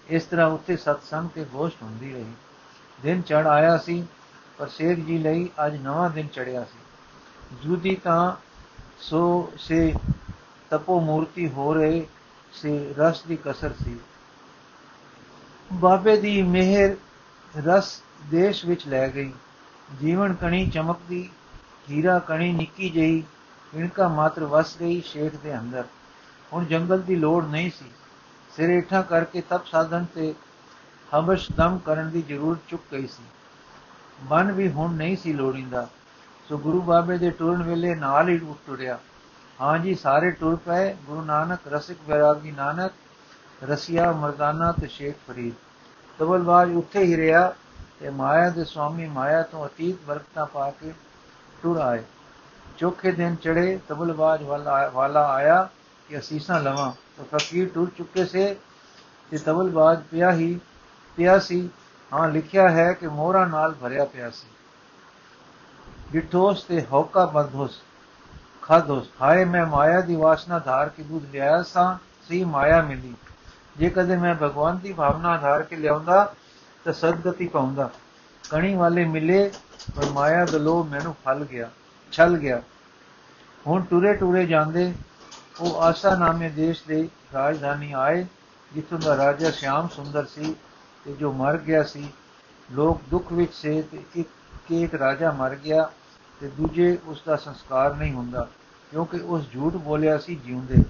ਇਸ 0.09 0.23
ਤਰ੍ਹਾਂ 0.23 0.47
ਉੱਤੇ 0.47 0.77
ਸਤਸੰਗ 0.77 1.29
ਤੇ 1.29 1.45
ਗੋਸ਼ਟ 1.45 1.83
ਹੁੰਦੀ 1.83 2.13
ਰਹੀ। 2.13 2.33
ਦਿਨ 3.03 3.21
ਚੜ 3.21 3.47
ਆਇਆ 3.47 3.77
ਸੀ, 3.77 4.07
ਪਰ 4.57 4.67
ਸ਼ੇਖ 4.67 4.99
ਜੀ 4.99 5.17
ਲਈ 5.17 5.49
ਅੱਜ 5.65 5.75
ਨਵਾਂ 5.75 6.09
ਦਿਨ 6.09 6.27
ਚੜਿਆ 6.27 6.63
ਸੀ। 6.63 6.77
ਜੁਦੀ 7.63 7.95
ਤਾਂ 7.95 8.35
ਸੋ 8.99 9.51
ਸੇ 9.57 9.93
ਤਪੋ 10.69 10.99
ਮੂਰਤੀ 10.99 11.49
ਹੋ 11.49 11.73
ਰਹੇ 11.73 12.07
ਸੇ, 12.61 12.93
ਰਸ 12.97 13.21
ਦੀ 13.21 13.37
ਕਸਰ 13.45 13.73
ਸੀ। 13.83 13.97
ਬਾਬੇ 15.73 16.17
ਦੀ 16.17 16.41
ਮਿਹਰ 16.41 16.95
ਰਸ 17.61 18.01
ਦੇਸ਼ 18.25 18.65
ਵਿੱਚ 18.65 18.87
ਲੈ 18.87 19.09
ਗਈ। 19.09 19.33
ਜੀਵਨ 20.01 20.33
ਕਣੀ 20.33 20.69
ਚਮਕਦੀ, 20.69 21.29
ਹੀਰਾ 21.89 22.19
ਕਣੀ 22.19 22.51
ਨਿੱਕੀ 22.51 22.89
ਜਈ 22.89 23.23
ਇਨਕਾ 23.73 24.07
ਮਾਤਰ 24.07 24.43
ਵਸ 24.43 24.77
ਗਈ 24.79 25.01
ਸ਼ੇਖ 25.01 25.35
ਦੇ 25.35 25.59
ਅੰਦਰ। 25.59 25.83
ਹੁਣ 26.53 26.65
ਜੰਗਲ 26.65 27.01
ਦੀ 27.01 27.15
ਲੋੜ 27.15 27.45
ਨਹੀਂ 27.45 27.71
ਸੀ। 27.71 27.85
ਸਿਰੇਠਾ 28.55 29.01
ਕਰਕੇ 29.01 29.41
ਤਪ 29.41 29.65
ਸਾਧਨ 29.65 30.05
ਤੇ 30.15 30.33
ਹਬਸ਼ 31.17 31.51
ਦਮ 31.51 31.77
ਕਰਨ 31.77 32.09
ਦੀ 32.09 32.21
ਜ਼ਰੂਰਤ 32.21 32.59
ਚੁੱਕ 32.67 32.83
ਗਈ 32.91 33.07
ਸੀ। 33.07 33.23
ਮਨ 34.23 34.51
ਵੀ 34.51 34.69
ਹੁਣ 34.71 34.93
ਨਹੀਂ 34.93 35.17
ਸੀ 35.17 35.33
ਲੋੜਿੰਦਾ। 35.33 35.87
ਸੋ 36.49 36.57
ਗੁਰੂ 36.57 36.81
ਬਾਬੇ 36.81 37.17
ਦੇ 37.17 37.29
ਟੁਰਨ 37.29 37.63
ਵੇਲੇ 37.63 37.95
ਨਾਲ 37.95 38.29
ਹੀ 38.29 38.39
ਉੱਠ 38.39 38.59
ਟੁਰਿਆ। 38.67 38.99
ਹਾਂ 39.61 39.77
ਜੀ, 39.79 39.93
ਸਾਰੇ 39.95 40.31
ਟੁਰ 40.31 40.55
ਪਏ। 40.55 40.93
ਗੁਰੂ 41.05 41.21
ਨਾਨਕ, 41.21 41.59
ਰਸਿਕ 41.67 41.97
ਵਿਰਾਗੀ 42.07 42.51
ਨਾਨਕ, 42.51 42.91
ਰਸੀਆ, 43.63 44.11
ਮਰਦਾਨਾ 44.11 44.71
ਤੇ 44.71 44.87
ਸ਼ੇਖ 44.87 45.15
ਫਰੀਦ। 45.27 45.53
ਤਬਲਬਾਜ 46.19 46.73
ਉੱਥੇ 46.75 47.03
ਹੀ 47.03 47.15
ਰਿਹਾ 47.17 47.53
ਤੇ 47.99 48.09
ਮਾਇਆ 48.09 48.49
ਦੇ 48.49 48.63
ਸਵਾਮੀ 48.63 49.07
ਮਾਇਆ 49.07 49.41
ਤੋਂ 49.41 49.65
ਅਤੀਤ 49.65 49.97
ਵਰਕਤਾ 50.07 50.45
ਪਾ 50.45 50.69
ਕੇ 50.71 50.93
ਟੁਰ 51.63 51.77
ਆਏ। 51.77 52.03
ਚੋਖੇ 52.77 53.11
ਦਿਨ 53.11 53.35
ਚੜੇ 53.35 53.79
ਤਬਲਬਾਜ 53.87 54.43
ਵਾਲਾ 54.93 55.25
ਆਇਆ 55.27 55.69
ਕਿ 56.09 56.19
ਅਸੀਸਾਂ 56.19 56.59
ਲਵਾਂ। 56.59 56.91
ਤਾਂ 57.17 57.39
ਫਕੀਰ 57.39 57.69
ਟੁਰ 57.75 57.89
ਚੁੱਕੇ 57.97 58.25
ਸੇ 58.25 58.55
ਤੇ 59.31 59.37
ਤਬਲਬਾਜ 59.37 60.01
ਪਿਆ 60.11 60.31
ਹੀ, 60.31 60.59
ਪਿਆ 61.17 61.39
ਸੀ। 61.39 61.69
ਹਾਂ, 62.13 62.27
ਲਿਖਿਆ 62.29 62.69
ਹੈ 62.69 62.91
ਕਿ 62.93 63.07
ਮੋਹਰਾ 63.07 63.45
ਨਾਲ 63.45 63.73
ਭਰਿਆ 63.73 64.05
ਪਿਆ 64.05 64.29
ਸੀ। 64.29 64.47
ਡਿਠੋਸ 66.11 66.63
ਤੇ 66.63 66.85
ਹੌਕਾ 66.91 67.25
ਬੰਧੋਸ 67.25 67.81
ਖਾਦੋਸ 68.65 69.07
ਹਾਏ 69.21 69.43
ਮੈਂ 69.45 69.65
ਮਾਇਆ 69.65 69.99
ਦੀ 70.01 70.15
ਵਾਸਨਾ 70.15 70.57
ਧਾਰ 70.59 70.89
ਕੇ 70.89 71.03
ਦੁੱਧ 71.03 71.23
ਲਿਆਇਆ 71.33 71.61
ਸਾਂ 71.63 71.95
ਸੀ 72.29 72.43
ਮਾਇਆ 72.43 72.81
ਮਿਲੀ 72.81 73.13
ਜੇ 73.77 73.89
ਕਦੇ 73.89 74.15
ਮੈਂ 74.17 74.33
ਭਗਵਾਨ 74.35 74.77
ਦੀ 74.77 74.93
ਭਾਵਨਾ 74.93 75.35
ਧਾਰ 75.37 75.63
ਕੇ 75.63 75.75
ਲਿਆਉਂਦਾ 75.75 76.33
ਤਾਂ 76.85 76.93
ਸਦਗਤੀ 76.93 77.47
ਪਾਉਂਦਾ 77.47 77.89
ਕਣੀ 78.43 78.73
ਵਾਲੇ 78.75 79.03
ਮਿਲੇ 79.05 79.49
ਪਰ 79.95 80.09
ਮਾਇਆ 80.11 80.45
ਦਾ 80.45 80.57
ਲੋਭ 80.57 80.87
ਮੈਨੂੰ 80.87 81.13
ਫਲ 81.25 81.43
ਗਿਆ 81.45 81.69
ਛਲ 82.13 82.37
ਗਿਆ 82.37 82.61
ਹੁਣ 83.65 83.83
ਟੁਰੇ 83.83 84.13
ਟੁਰੇ 84.13 84.45
ਜਾਂਦੇ 84.45 84.91
ਉਹ 85.59 85.81
ਆਸਾ 85.81 86.15
ਨਾਮੇ 86.15 86.49
ਦੇਸ਼ 86.49 86.83
ਦੇ 86.87 87.07
ਰਾਜਧਾਨੀ 87.33 87.91
ਆਏ 87.97 88.25
ਜਿੱਥੋਂ 88.71 88.99
ਦਾ 88.99 89.15
ਰਾਜਾ 89.17 89.51
ਸ਼ਿਆਮ 89.51 89.87
ਸੁੰਦਰ 89.87 90.25
ਸੀ 90.25 90.55
ਤੇ 91.05 91.13
ਜੋ 91.13 91.31
ਮਰ 91.33 91.57
ਗਿਆ 91.57 91.83
ਸੀ 91.83 92.07
ਲੋਕ 92.69 93.01
ਦੁੱਖ 93.09 93.31
ਵਿੱਚ 93.31 93.53
ਸੇ 93.53 93.81
ਤੇ 93.81 94.03
ਇੱਕ 94.15 94.71
ਇੱਕ 94.73 94.95
ਰਾਜਾ 94.95 95.31
ਮਰ 95.31 95.55
ਗਿਆ 95.55 95.89
ਤੇ 96.41 96.47
ਦੂਜੇ 96.47 96.97
ਉਸ 97.05 97.21
ਦਾ 97.27 97.35
ਸੰਸਕਾਰ 97.35 97.95
ਨਹੀਂ 97.95 98.13
ਹੁੰਦਾ, 98.13 98.47
ਕਿਉਂਕਿ 98.91 99.19
ਉਸ 99.19 99.49
ਝੂਠ 99.51 99.73
ਬੋਲਿਆ 99.73 100.17
ਸੀ 100.17 100.35
ਜਿਉਂਦੇ। 100.35 100.83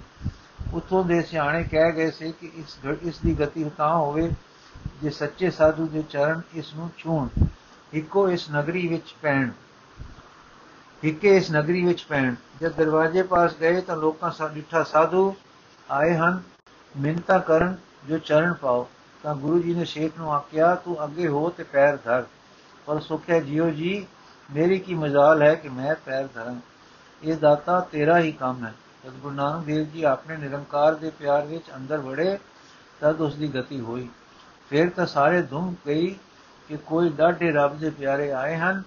ਉਥੋਂ 0.73 1.03
ਦੇ 1.03 1.21
ਸਿਆਣੇ 1.21 1.63
ਕਹਿ 1.63 1.91
ਗਏ 1.91 2.11
ਸੀ 2.11 2.31
ਕਿ 2.31 2.51
ਇਸ 2.55 2.77
ਇਸ 3.03 3.19
ਦੀ 3.19 3.33
ਗਤੀ 3.39 3.63
ਤਾਂ 3.77 3.95
ਹੋਵੇ 3.95 4.29
ਜੇ 5.01 5.09
ਸੱਚੇ 5.09 5.51
ਸਾਧੂ 5.51 5.87
ਦੇ 5.87 6.03
ਚਰਨ 6.09 6.41
ਇਸ 6.55 6.73
ਨੂੰ 6.75 6.89
ਛੂਣ 6.97 7.27
ਇੱਕੋ 7.93 8.29
ਇਸ 8.29 8.49
ਨਗਰੀ 8.51 8.87
ਵਿੱਚ 8.87 9.13
ਪੈਣ। 9.21 9.49
ਇੱਕੇ 11.03 11.35
ਇਸ 11.37 11.51
ਨਗਰੀ 11.51 11.85
ਵਿੱਚ 11.85 12.03
ਪੈਣ। 12.03 12.35
ਜਦ 12.61 12.73
ਦਰਵਾਜ਼ੇ 12.73 13.23
ਪਾਸ 13.23 13.55
ਗਏ 13.61 13.81
ਤਾਂ 13.81 13.95
ਲੋਕਾਂ 13.97 14.31
ਸਾ 14.31 14.47
ਡਿੱਠਾ 14.47 14.83
ਸਾਧੂ 14.83 15.35
ਆਏ 15.91 16.15
ਹਨ 16.15 16.41
ਮਿੰਤਾ 16.95 17.37
ਕਰਨ 17.39 17.75
ਜੋ 18.07 18.17
ਚਰਨ 18.17 18.53
ਪਾਓ। 18.53 18.87
ਤਾਂ 19.23 19.35
ਗੁਰੂ 19.35 19.59
ਜੀ 19.59 19.73
ਨੇ 19.73 19.85
ਸ਼ੇਖ 19.85 20.17
ਨੂੰ 20.17 20.33
ਆਖਿਆ, 20.33 20.73
ਤੂੰ 20.75 21.03
ਅੱਗੇ 21.03 21.27
ਹੋ 21.27 21.49
ਤੇ 21.49 21.63
ਪੈਰ 21.63 21.97
ਧਰ। 22.05 22.23
ਪਰ 22.87 22.99
ਸੁਖਿਆ 22.99 23.39
ਜਿਉ 23.39 23.69
ਜੀ 23.69 24.05
ਮੇਰੀ 24.53 24.79
ਕੀ 24.79 24.93
ਮਜ਼ਾਲ 24.93 25.41
ਹੈ 25.41 25.55
ਕਿ 25.55 25.69
ਮੈਂ 25.69 25.95
ਪੈਰ 26.05 26.27
ਧਰਾਂ। 26.33 26.55
ਇਹ 27.23 27.37
ਦਾਤਾ 27.37 27.79
ਤੇਰਾ 27.79 28.19
ਹੀ 28.19 28.31
ਕੰਮ 28.31 28.65
ਹੈ। 28.65 28.73
ਜਦ 29.05 29.11
ਗੁਰੂ 29.11 29.35
ਨਾਨਕ 29.35 29.65
ਦੇਵ 29.65 29.85
ਜੀ 29.85 30.03
ਆਪਣੇ 30.03 30.37
ਨਿਰੰਕਾਰ 30.37 30.93
ਦੇ 30.93 31.09
ਪਿਆਰ 31.09 31.45
ਵਿੱਚ 31.45 31.63
ਅੰਦਰ 31.75 31.97
ਵੜੇ, 31.97 32.37
ਤਦ 33.01 33.21
ਉਸ 33.21 33.35
ਦੀ 33.35 33.55
ਗਤੀ 33.55 33.79
ਹੋਈ। 33.79 34.09
ਫਿਰ 34.69 34.89
ਤਾਂ 34.89 35.05
ਸਾਰੇ 35.05 35.41
ਧੁੰਮ 35.41 35.75
ਗਈ 35.87 36.15
ਕਿ 36.67 36.77
ਕੋਈ 36.77 37.09
ਡਾਢੇ 37.09 37.51
ਰੱਬ 37.51 37.79
ਦੇ 37.79 37.89
ਪਿਆਰੇ 37.89 38.31
ਆਏ 38.31 38.57
ਹਨ, 38.57 38.83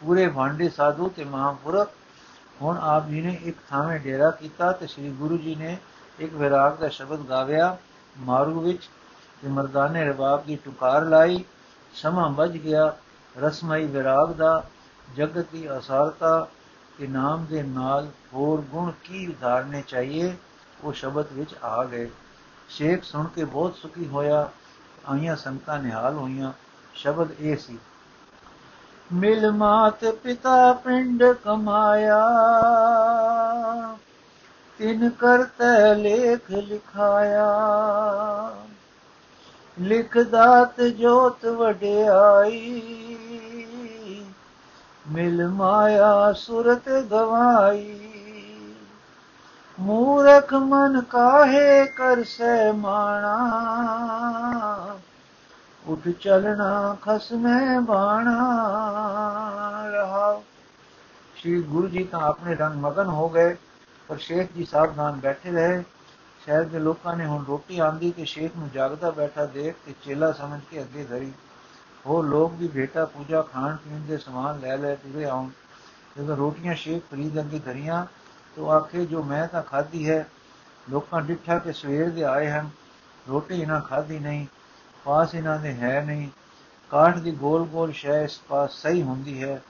ਪੂਰੇ 0.00 0.28
ਭਾਂਡੇ 0.28 0.68
ਸਾਧੂ 0.68 1.08
ਤੇ 1.08 1.24
ਮਹਾਪੁਰਖ। 1.24 1.90
ਹੁਣ 2.62 2.78
ਆਪ 2.78 3.08
ਜੀ 3.08 3.20
ਨੇ 3.20 3.40
ਇੱਕ 3.42 3.56
ਥਾਵੇਂ 3.70 4.00
ਡੇਰਾ 4.00 4.30
ਕੀਤਾ 4.30 4.72
ਤੇ 4.72 4.86
ਸ੍ਰੀ 4.86 5.10
ਗੁਰੂ 5.10 5.36
ਜੀ 5.36 5.54
ਨੇ 5.54 5.76
ਇੱਕ 6.18 6.34
ਵਿਰਾਗ 6.34 6.76
ਦਾ 6.76 6.88
ਸ਼ਬਦ 6.88 7.18
ਗਾਵਿਆ। 7.18 7.76
ਮਾਰੂ 8.18 8.60
ਵਿੱਚ 8.60 8.90
ਤੇ 9.42 9.48
ਮਰਦਾਨੇ 9.48 10.04
ਰਬਾਬ 10.04 10.44
ਦੀ 10.44 10.56
ਟੁਕਾਰ 10.56 11.04
ਲਾਈ, 11.04 11.44
ਸਮਾਂ 11.94 12.30
ਵੱਜ 12.30 12.56
ਗਿਆ। 12.56 12.96
ਰਸਮਈ 13.38 13.86
ਵਿਰਾਗ 13.86 14.32
ਦਾ 14.32 14.64
ਜਗਤ 15.16 15.46
ਦੀ 15.52 15.66
ਅਸਾਰਤਾ 15.78 16.48
ਤੇ 16.98 17.06
ਨਾਮ 17.06 17.44
ਦੇ 17.44 17.62
ਨਾਲ 17.62 18.08
ਹੋਰ 18.34 18.60
ਗੁਣ 18.60 18.90
ਕੀ 19.04 19.26
ਉਧਾਰਨੇ 19.26 19.82
ਚਾਹੀਏ? 19.88 20.36
ਉਹ 20.84 20.92
ਸ਼ਬਦ 20.92 21.26
ਵਿੱਚ 21.32 21.54
ਆ 21.62 21.84
ਗਏ। 21.84 22.10
ਸ਼ੇਖ 22.68 23.04
ਸੁਣ 23.04 23.26
ਕੇ 23.26 23.44
ਬਹੁਤ 23.44 23.76
ਸੁਖੀ 23.76 24.06
ਹੋਇਆ, 24.06 24.48
ਆਈਆਂ 25.08 25.36
ਸੰਤਾਂ 25.36 25.78
ਨਿਹਾਲ 25.78 26.14
ਹੋਈਆਂ। 26.14 26.52
ਸ਼ਬਦ 26.94 27.28
ਇਹ 27.40 27.56
ਸੀ, 27.56 27.78
ਮਿਲ 29.12 29.50
ਮਾਤ 29.52 30.04
ਪਿਤਾ 30.22 30.72
ਪਿੰਡ 30.72 31.24
ਕਮਾਇਆ, 31.44 32.20
ਤਿਨ 34.78 35.10
ਕਰਤੈ 35.10 35.94
ਲੇਖ 35.94 36.50
ਲਿਖਾਇਆ। 36.50 37.48
ਲਿਖ 39.80 40.18
ਦਾਤ 40.18 40.80
ਜੋਤ 40.80 41.46
ਵਡਿਆਈ 41.46 43.09
ਮਿਲ 45.10 45.48
ਮਾਇਆ 45.48 46.32
ਸੁਰਤ 46.32 46.88
ਗਵਾਈ। 46.88 48.00
ਮੂਰਖ 49.80 50.54
ਮਨ 50.54 51.00
ਕਾਹੇ 51.00 51.86
ਕਰ 51.86 52.24
ਸੇ 52.24 52.72
ਮਾਣਾ। 52.72 53.36
ਉਠ 55.86 56.08
ਚਲਣਾ 56.08 56.96
ਖਸਮੇ 57.02 57.78
ਬਾਣਾ। 57.80 58.36
ਰਹਾ। 59.86 60.40
ਸ਼੍ਰੀ 61.36 61.62
ਗੁਰੂ 61.62 61.88
ਜੀ 61.88 62.04
ਤਾਂ 62.04 62.20
ਆਪਣੇ 62.20 62.54
ਰੰਗ 62.54 62.74
ਮਗਨ 62.74 63.06
ਹੋ 63.06 63.28
ਗਏ, 63.28 63.56
ਪਰ 64.08 64.16
ਸ਼ੇਖ 64.16 64.52
ਜੀ 64.52 64.64
ਸਾਵਧਾਨ 64.64 65.12
ਬੈਠੇ 65.12 65.50
ਰਹੇ। 65.50 65.84
ਸ਼ਹਿਰ 66.44 66.64
ਦੇ 66.64 66.78
ਲੋਕਾਂ 66.78 67.16
ਨੇ 67.16 67.26
ਹੁਣ 67.26 67.44
ਰੋਟੀ 67.44 67.78
ਆਂਦੀ 67.78 68.10
ਤੇ 68.10 68.24
ਸ਼ੇਖ 68.24 68.50
ਨੂੰ 68.58 68.70
ਜਾਗਦਾ 68.70 69.10
ਬੈਠਾ 69.10 69.46
ਦੇਖ 69.46 69.74
ਕੇ 69.86 69.94
ਚੇਲਾ 70.02 70.32
ਸਮਝ 70.32 70.60
ਕੇ 70.70 70.80
ਅੱਗੇ 70.80 71.04
ਧਰੀ। 71.04 71.32
ਹੋਰ 72.06 72.24
ਲੋਕ 72.24 72.52
ਵੀ 72.52 72.68
ਬੇਟਾ 72.68 73.04
ਪੂਜਾ 73.04 73.42
ਖਾਣ 73.42 73.76
ਪੀਣ 73.76 74.00
ਦੇ 74.00 74.16
ਸਮਾਨ 74.18 74.60
ਲੈ 74.60 74.76
ਲੈ 74.76 74.94
ਤੁਰੇ 74.94 75.24
ਆਉਣ। 75.24 75.48
ਜਦੋਂ 76.16 76.36
ਰੋਟੀਆਂ 76.36 76.74
ਸ਼ੇਖ 76.74 77.02
ਫਰੀਦ 77.10 77.40
ਅੱਗੇ 77.40 77.58
ਧਰੀਆਂ 77.58 78.06
ਤੋ 78.56 78.70
ਆਖੇ, 78.70 79.04
ਜੋ 79.06 79.22
ਮੈਂ 79.22 79.46
ਤਾਂ 79.48 79.62
ਖਾਧੀ 79.62 80.08
ਹੈ, 80.10 80.26
ਲੋਕਾਂ 80.90 81.22
ਡਿੱਠਾ 81.22 81.58
ਕਿ 81.58 81.72
ਸਵੇਰ 81.72 82.10
ਦੇ 82.10 82.24
ਆਏ 82.24 82.50
ਹਨ, 82.50 82.70
ਰੋਟੀ 83.28 83.60
ਇਹਨਾਂ 83.60 83.80
ਖਾਧੀ 83.80 84.18
ਨਹੀਂ, 84.18 84.46
ਪਾਸ 85.04 85.34
ਇਹਨਾਂ 85.34 85.58
ਦੇ 85.58 85.74
ਹੈ 85.74 86.04
ਨਹੀਂ। 86.04 86.28
ਕਾਠ 86.90 87.18
ਦੀ 87.18 87.30
ਗੋਲ 87.30 87.64
ਗੋਲ 87.64 87.92
ਸ਼ੈ 87.92 88.22
ਇਸ 88.22 88.40
ਪਾਸ 88.48 88.72
ਸਹੀ 88.72 89.02
ਹੁੰਦੀ 89.02 89.42
ਹੈ। 89.42 89.62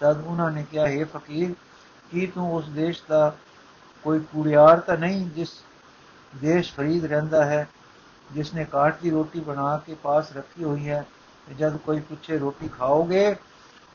ਤਦ 0.00 0.24
ਉਹਨਾਂ 0.26 0.50
ਨੇ 0.50 0.64
ਕਿਹਾ, 0.70 0.86
ਹੈ 0.88 1.04
ਫਕੀਰ, 1.04 1.54
ਕੀ 2.10 2.26
ਤੂੰ 2.26 2.54
ਉਸ 2.54 2.68
ਦੇਸ਼ 2.68 3.02
ਦਾ 3.08 3.36
ਕੋਈ 4.02 4.20
ਕੁੜਿਆਰ 4.20 4.80
ਤਾਂ 4.80 4.96
ਨਹੀਂ, 4.96 5.30
ਜਿਸ 5.30 5.48
ਦੇਸ਼ 6.36 6.72
ਫਰੀਦ 6.74 7.04
ਰਹਿੰਦਾ 7.04 7.44
ਹੈ, 7.44 7.68
ਜਿਸ 8.32 8.54
ਨੇ 8.54 8.64
ਕਾਠ 8.64 9.00
ਦੀ 9.02 9.10
ਰੋਟੀ 9.10 9.40
ਬਣਾ 9.40 9.76
ਕੇ 9.86 9.94
ਪਾਸ 9.94 10.32
ਰੱਖੀ 10.32 10.64
ਹੋਈ 10.64 10.88
ਹੈ 10.88 11.04
ਜਦ 11.54 11.76
ਕੋਈ 11.76 12.00
ਪੁੱਛੇ 12.00 12.38
ਰੋਟੀ 12.38 12.68
ਖਾਓਗੇ 12.68 13.34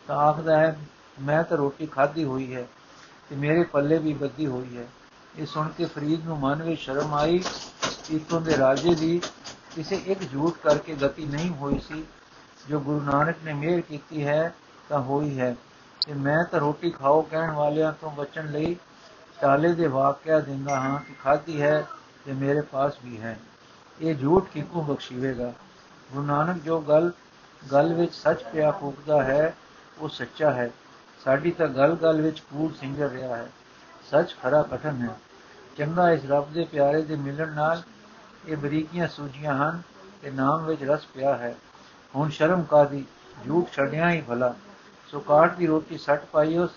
ਤਾਂ 0.07 0.17
ਆਖਦਾ 0.19 0.57
ਹੈ 0.57 0.75
ਮੈਂ 1.19 1.43
ਤਾਂ 1.43 1.57
ਰੋਟੀ 1.57 1.86
ਖਾਧੀ 1.86 2.24
ਹੋਈ 2.24 2.53
ਹੈ 2.55 2.65
ਤੇ 3.29 3.36
ਮੇਰੇ 3.36 3.63
ਪੱਲੇ 3.63 3.98
ਵੀ 3.98 4.13
ਬੱਦੀ 4.13 4.45
ਹੋਈ 4.48 4.77
ਹੈ 4.77 4.88
ਇਹ 5.38 5.45
ਸੁਣ 5.45 5.69
ਕੇ 5.69 5.86
ਫਰੀਦ 5.86 6.25
ਨੂੰ 6.25 6.39
ਮਨ 6.39 6.63
ਵਿੱਚ 6.63 6.81
ਸ਼ਰਮ 6.81 7.13
ਆਈ 7.13 7.41
ਇਤੋਂ 8.12 8.41
ਦੇ 8.41 8.57
ਰਾਜੇ 8.57 8.93
ਦੀ 8.95 9.19
ਕਿਸੇ 9.75 9.95
ਇੱਕ 10.05 10.24
ਝੂਠ 10.31 10.57
ਕਰਕੇ 10.63 10.95
ਗਤੀ 10.95 11.25
ਨਹੀਂ 11.25 11.50
ਹੋਈ 11.50 11.79
ਸੀ 11.79 12.03
ਜੋ 12.69 12.79
ਗੁਰੂ 12.79 13.00
ਨਾਨਕ 13.01 13.36
ਨੇ 13.43 13.53
ਮਿਹਰ 13.53 13.81
ਕੀਤੀ 13.81 14.25
ਹੈ 14.25 14.53
ਤਾਂ 14.89 15.00
ਹੋਈ 15.00 15.39
ਹੈ 15.39 15.55
ਕਿ 16.01 16.13
ਮੈਂ 16.13 16.43
ਤਾਂ 16.43 16.60
ਰੋਟੀ 16.60 16.89
ਖਾਓ 16.91 17.22
ਕਹਿਣ 17.22 17.51
ਵਾਲਿਆਂ 17.51 17.91
ਤੋਂ 17.93 18.12
ਬਚਣ 18.12 18.51
ਲਈ 18.51 18.75
ਚਾਲੇ 19.41 19.74
ਦੇ 19.74 19.88
ਵਾਕਿਆ 19.88 20.39
ਦਿੰਦਾ 20.39 20.79
ਹਾਂ 20.79 21.00
ਕਿ 21.00 21.13
ਖਾਧੀ 21.24 21.62
ਹੈ 21.62 21.81
ਤੇ 22.25 22.33
ਮੇਰੇ 22.33 22.62
ਪਾਸ 22.62 22.98
ਵੀ 23.05 23.19
ਹੈ 23.22 23.38
ਇਹ 24.00 24.15
ਝੂਠ 24.15 24.48
ਕਿਕੂ 24.50 24.81
ਬਖਸ਼ੀਵੇਗਾ 24.81 25.53
ਗੁਰੂ 26.10 26.24
ਨਾਨਕ 26.25 26.62
ਜੋ 26.63 26.79
ਗੱਲ 26.81 27.12
ਗੱਲ 27.72 27.93
ਵਿੱਚ 27.93 28.15
ਸੱਚ 28.15 28.43
ਪਿਆ 28.43 28.72
ਫੂਕਦਾ 28.72 29.24
ਹੈ, 29.24 29.55
ਉਹ 30.00 30.10
ਸੱਚਾ 30.10 30.51
ਹੈ। 30.51 30.72
ਸਾਡੀ 31.24 31.51
ਤਾਂ 31.51 31.67
ਗੱਲ 31.67 31.96
ਗੱਲ 31.96 32.22
ਵਿੱਚ 32.22 32.39
ਕੂੜ 32.39 32.74
ਸਿੰਗਰ 32.74 33.10
ਰਿਹਾ 33.10 33.36
ਹੈ। 33.36 33.51
ਸੱਚ 34.12 34.36
ਖਰਾ 34.43 34.63
ਕਠਨ 34.63 35.01
ਹੈ। 35.01 35.15
ਚੰਗਾ 35.77 36.12
ਇਸ 36.12 36.22
ਰੱਬ 36.29 36.53
ਦੇ 36.53 36.65
ਪਿਆਰੇ 36.65 37.01
ਦੇ 37.01 37.15
ਮਿਲਣ 37.15 37.51
ਨਾਲ 37.51 37.84
ਇਹ 38.48 38.58
ਬਰੀਕੀਆਂ 38.58 39.08
ਸੂਝੀਆਂ 39.08 39.55
ਹਨ 39.55 39.82
ਤੇ 40.22 40.32
ਨਾਮ 40.32 40.65
ਵਿੱਚ 40.65 40.84
ਰਸ 40.84 41.05
ਪਿਆ 41.05 41.38
ਹੈ। 41.38 41.55
ਹੁਣ 42.15 42.29
ਸ਼ਰਮ 42.29 42.63
ਕਾਦੀ 42.63 43.05
ਝੂਠ 43.48 43.72
ਛੱਡਿਆ 43.72 44.12
ਹੀ 44.12 44.22
ਭਲਾ। 44.22 44.55
ਸੋ 45.08 45.20
ਕਾਟ 45.20 45.55
ਦੀ 45.55 45.67
ਰੋਟੀ 45.67 45.98
ਸੱਟ 45.98 46.25
ਪਾਈ 46.25 46.58
ਉਸ। 46.58 46.72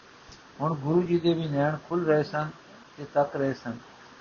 ਹੁਣ 0.61 0.75
ਗੁਰੂ 0.75 1.03
ਜੀ 1.03 1.19
ਦੇ 1.19 1.33
ਵੀ 1.33 1.49
ਨੈਣ 1.49 1.77
ਖੁੱਲ 1.89 2.07
ਰਹੇ 2.07 2.23
ਸਨ 2.23 2.49
ਤੇ 2.97 3.07
ਤੱਕ 3.15 3.37
ਰਹੇ 3.37 3.55
ਸਨ। 3.55 3.73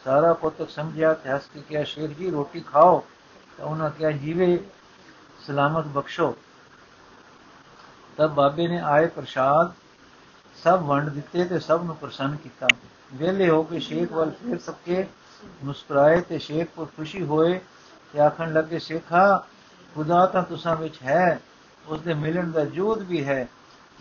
ਸਾਰਾ 0.03 0.34
ਪੁੱਤਕ 0.34 0.69
ਸਮਝਿਆ 0.69 1.13
ਤੇ 1.13 1.29
ਹੱਸ 1.29 1.43
ਕੇ 1.53 1.62
ਕਿਹਾ, 1.62 1.84
ਸ਼ੇਰ 1.84 2.07
ਜੀ 2.07 2.29
ਰੋਟੀ 2.29 2.60
ਖਾਓ। 2.60 3.03
ਤਾਂ 3.57 3.65
ਉਹਨਾਂ 3.65 3.89
ਕਿਹਾ, 3.89 4.12
ਜੀਵੇ, 4.12 4.65
ਸਲਾਮਤ 5.48 5.86
ਬਖਸ਼ੋ। 5.86 6.36
ਤਬ 8.17 8.34
ਬਾਬੇ 8.34 8.67
ਨੇ 8.67 8.79
ਆਏ 8.79 9.07
ਪ੍ਰਸ਼ਾਦ, 9.07 9.72
ਸਭ 10.63 10.84
ਵੰਡ 10.84 11.10
ਦਿੱਤੇ 11.10 11.45
ਤੇ 11.45 11.60
ਸਭ 11.60 11.81
ਨੂੰ 11.84 11.95
ਪ੍ਰਸੰਨ 11.95 12.36
ਕੀਤਾ। 12.36 12.67
ਵੇਲੇ 13.13 13.50
ਹੋ 13.50 13.63
ਕੇ 13.63 13.79
ਸ਼ੇਖ 13.79 14.12
ਵੱਲ 14.12 14.31
ਫੇਰ 14.31 14.57
ਸਕੇ 14.60 15.05
ਮੁਸਕਰਾਏ 15.63 16.22
ਤੇ 16.22 16.39
ਸ਼ੇਖ 16.39 16.67
ਕੋ 16.75 16.86
ਖੁਸ਼ੀ 16.86 17.24
ਹੋਏ 17.24 17.60
ਤੇ 18.13 18.19
ਆਖਣ 18.19 18.53
ਲੱਗੇ, 18.53 18.79
ਸ਼ੇਖਾ, 18.79 19.45
ਖੁਦਾ 19.95 20.25
ਤਾਂ 20.25 20.43
ਤੁਸਾਂ 20.43 20.75
ਵਿੱਚ 20.75 21.01
ਹੈ 21.03 21.39
ਉਸ 21.88 22.01
ਦੇ 22.01 22.13
ਮਿਲਣ 22.13 22.51
ਦਾ 22.51 22.65
ਜੋਦ 22.65 23.01
ਵੀ 23.01 23.25
ਹੈ, 23.25 23.48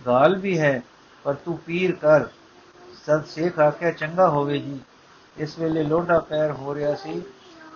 ਗਾਲ 0.06 0.36
ਵੀ 0.36 0.58
ਹੈ, 0.58 0.82
ਪਰ 1.24 1.34
ਤੂੰ 1.34 1.58
ਪੀਰ 1.58 1.92
ਕਰ। 1.92 2.24
ਸਦ 3.06 3.26
ਸ਼ੇਖ 3.26 3.58
ਆਖਿਆ, 3.58 3.90
ਚੰਗਾ 3.90 4.28
ਹੋਵੇ 4.28 4.58
ਜੀ। 4.58 4.80
ਇਸ 5.36 5.58
ਵੇਲੇ 5.58 5.82
ਲੋਢਾ 5.82 6.18
ਪੈਰ 6.18 6.52
ਹੋ 6.52 6.74
ਰਿਹਾ 6.74 6.94
ਸੀ 6.94 7.22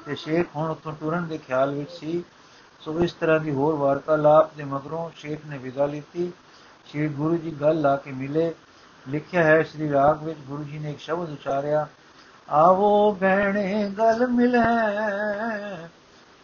ਤੇ 0.07 0.15
ਸ਼ੇਖ 0.15 0.47
ਹੁਣ 0.57 0.71
ਉਤੋਂ 0.71 0.93
ਟੁਰਨ 0.93 1.27
ਦੇ 1.27 1.39
ਖਿਆਲ 1.39 1.75
ਵਿੱਚ 1.75 1.91
ਸੀ। 1.91 2.25
ਸੋ 2.89 3.01
ਇਸ 3.01 3.13
ਤਰ੍ਹਾਂ 3.13 3.41
ਦੀ 3.41 3.51
ਹੋਰ 3.51 3.75
ਵਾਰਤਾਲਾਪ 3.75 4.55
ਦੇ 4.57 4.65
ਮਗਰੋਂ 4.65 5.09
ਸ਼ੇਖ 5.17 5.41
ਨੇ 5.47 5.57
ਵਿਦਾ 5.59 5.87
ਲਈ 5.87 6.03
ਸ਼੍ਰੀ 6.87 7.09
ਗੁਰੂ 7.09 7.37
ਜੀ 7.37 7.51
ਗੱਲ 7.61 7.81
ਲਾ 7.81 7.97
ਕੇ 7.97 8.13
ਮਿਲੇ। 8.13 8.53
ਲਿਖਿਆ 9.09 9.43
ਹੈ, 9.45 9.63
ਸ੍ਰੀ 9.63 9.91
ਰਾਗ 9.93 10.23
ਵਿੱਚ 10.23 10.39
ਗੁਰੂ 10.39 10.65
ਜੀ 10.65 10.79
ਨੇ 10.79 10.91
ਇੱਕ 10.91 11.01
ਸ਼ਬਦ 11.01 11.33
ਉਚਾਰਿਆ, 11.33 11.87
ਆਵੋ 12.49 13.13
ਭੈਣੇ, 13.21 13.91
ਗੱਲ 13.99 14.27
ਮਿਲੇ, 14.27 14.59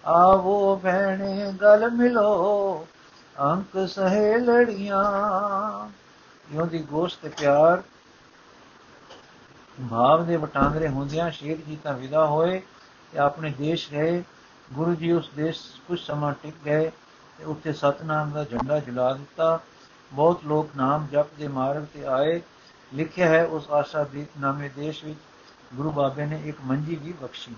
ਆਵੋ 0.04 0.76
ਭੈਣੇ, 0.76 1.52
ਗੱਲ 1.52 1.90
ਮਿਲੋ, 1.90 2.86
ਅੰਕ 3.40 3.88
ਸਹੇ 3.88 4.38
ਲੜੀਆਂ। 4.38 5.02
ਯੋਂ 6.54 6.66
ਦੀ 6.66 6.82
ਗੋਸ਼ਤ 6.82 7.18
ਤੇ 7.22 7.28
ਪਿਆਰ, 7.28 7.82
ਭਾਵ 9.90 10.26
ਦੇ 10.26 10.36
ਵਟਾਂਦਰੇ 10.36 10.88
ਹੁੰਦਿਆਂ 10.88 11.30
ਸ਼ੇਖ 11.30 11.66
ਜੀ 11.66 11.78
ਤਾਂ 11.84 11.94
ਵਿਦਾ 11.94 12.26
ਹੋਏ 12.26 12.60
ਤੇ 13.12 13.18
ਆਪਣੇ 13.18 13.54
ਦੇਸ਼ 13.58 13.90
ਗਏ 13.90 14.22
ਗੁਰੂ 14.72 14.94
ਜੀ 14.94 15.12
ਉਸ 15.12 15.30
ਦੇਸ਼ 15.36 15.60
ਕੁਝ 15.88 16.00
ਸਮਾਂ 16.00 16.34
ਟਿਕ 16.42 16.54
ਗਏ 16.64 16.90
ਤੇ 17.38 17.44
ਉੱਥੇ 17.44 17.72
ਸਤਨਾਮ 17.72 18.30
ਦਾ 18.30 18.44
ਝੰਡਾ 18.44 18.78
ਜਲਾ 18.78 19.14
ਦਿੱਤਾ। 19.14 19.60
ਬਹੁਤ 20.12 20.44
ਲੋਕ 20.44 20.70
ਨਾਮ 20.76 21.06
ਜਪ 21.12 21.34
ਦੇ 21.34 21.48
ਮਾਰਗ 21.48 21.84
ਤੇ 21.94 22.06
ਆਏ। 22.06 22.42
ਲਿਖਿਆ 22.94 23.28
ਹੈ 23.28 23.44
ਉਸ 23.44 23.70
ਆਸ਼ਾ 23.70 24.04
ਦੀਪ 24.04 24.28
ਨਾਮੇ 24.40 24.68
ਦੇਸ਼ 24.68 25.04
ਵਿੱਚ 25.04 25.18
ਗੁਰੂ 25.74 25.90
ਬਾਬੇ 25.90 26.26
ਨੇ 26.26 26.42
ਇੱਕ 26.44 26.58
ਮੰਜੀ 26.64 26.96
ਵੀ 26.96 27.12
ਬਖਸ਼ੀ। 27.12 27.54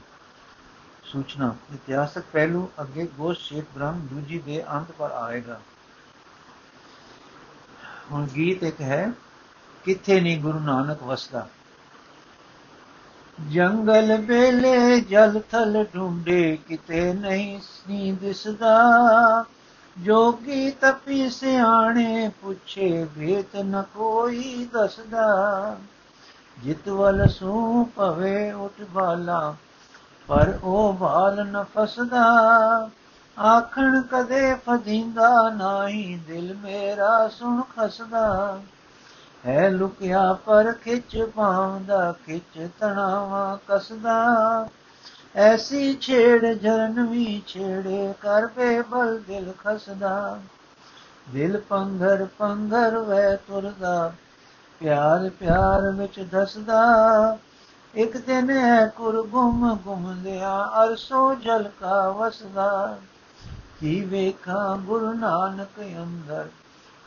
ਸੂਚਨਾ, 1.04 1.54
ਇਤਿਹਾਸਕ 1.74 2.22
ਪਹਿਲੂ 2.32 2.70
ਅੱਗੇ 2.80 3.06
ਗੋਸ਼ 3.06 3.40
ਸ਼ੇਖ 3.40 3.64
ਬ੍ਰਹਮ 3.74 4.06
ਦੂਜੀ 4.06 4.38
ਦੇ 4.38 4.72
ਅੰਤ 4.72 4.92
ਪਰ 4.92 5.10
ਆਏਗਾ। 5.10 5.60
ਹੁਣ 8.12 8.26
ਗੀਤ 8.26 8.62
ਇੱਕ 8.62 8.80
ਹੈ, 8.80 9.12
ਕਿੱਥੇ 9.84 10.20
ਨਹੀਂ 10.20 10.40
ਗੁਰੂ 10.40 10.58
ਨਾਨਕ 10.58 11.02
ਵਸਦਾ? 11.02 11.48
ਜੰਗਲ 13.40 14.16
ਬੇਲੇ 14.16 15.00
ਜਲ 15.00 15.40
ਥਲ 15.50 15.84
ਢੂੰਡੇ 15.94 16.58
ਕਿਤੇ 16.68 17.12
ਨਹੀਂ 17.12 17.58
ਸੀ 17.60 18.12
ਦਿਸਦਾ 18.12 18.76
ਜੋਗੀ 19.98 20.70
ਤਪੀ 20.70 21.28
ਸਿਆਣੇ 21.30 22.30
ਪੁੱਛੇ 22.42 23.06
ਭੇਤ 23.16 23.56
ਨ 23.56 23.82
ਕੋਈ 23.94 24.68
ਦੱਸਦਾ। 24.72 25.76
ਜਿਤ 26.64 26.88
ਵਲ 26.88 27.28
ਸੂ 27.28 27.84
ਪਵੇ 27.96 28.52
ਉਠ 28.52 28.82
ਬਾਲਾ, 28.90 29.54
ਪਰ 30.28 30.58
ਉਹ 30.64 30.92
ਬਾਲ 30.92 31.46
ਨ 31.46 31.64
ਫਸਦਾ। 31.74 32.24
ਆਖਣ 33.36 34.02
ਕਦੇ 34.02 34.54
ਫਦੀਂਦਾ 34.54 35.28
ਨਹੀਂ, 35.50 36.18
ਦਿਲ 36.28 36.54
ਮੇਰਾ 36.54 37.28
ਸੁਣ 37.28 37.62
ਖਸਦਾ। 37.62 38.58
ਹੈ 39.46 39.68
ਲੁਕਿਆ 39.70 40.32
ਪਰ 40.46 40.72
ਖਿੱਚ 40.72 41.16
ਪਾਉਂਦਾ 41.36 42.12
ਖਿੱਚ 42.26 42.68
ਤਣਾਵਾ 42.80 43.58
ਕਸਦਾ। 43.68 44.16
ਐਸੀ 45.36 45.94
ਛੇੜ 46.00 46.44
ਜਰਨ 46.54 47.06
ਵੀ 47.06 47.42
ਛੇੜੇ 47.46 48.12
ਕਰ 48.20 48.46
ਬੇਬਲ 48.46 49.18
ਦਿਲ 49.28 49.52
ਖਸਦਾ। 49.58 50.38
ਦਿਲ 51.30 51.60
ਪੰਗਰ 51.68 52.26
ਪੰਗਰ 52.38 52.98
ਵੈ 52.98 53.36
ਤੁਰਦਾ, 53.36 54.12
ਪਿਆਰ 54.80 55.28
ਪਿਆਰ 55.30 55.90
ਵਿੱਚ 55.92 56.20
ਦਸਦਾ 56.32 57.38
ਇੱਕ 57.94 58.16
ਦਿਨ 58.16 58.50
ਹੈ 58.50 58.86
ਕੁਰ 58.86 59.22
ਗੁਮ 59.22 59.74
ਗੁਮ 59.84 60.12
ਲਿਆ, 60.22 60.54
ਅਰਸੋ 60.82 61.34
ਜਲ 61.34 61.68
ਕਾ 61.80 62.08
ਵਸਦਾ। 62.10 62.98
ਕੀ 63.80 64.00
ਵੇਖਾਂ 64.04 64.76
ਗੁਰੂ 64.76 65.12
ਨਾਨਕ 65.12 65.80
ਅੰਦਰ 65.80 66.48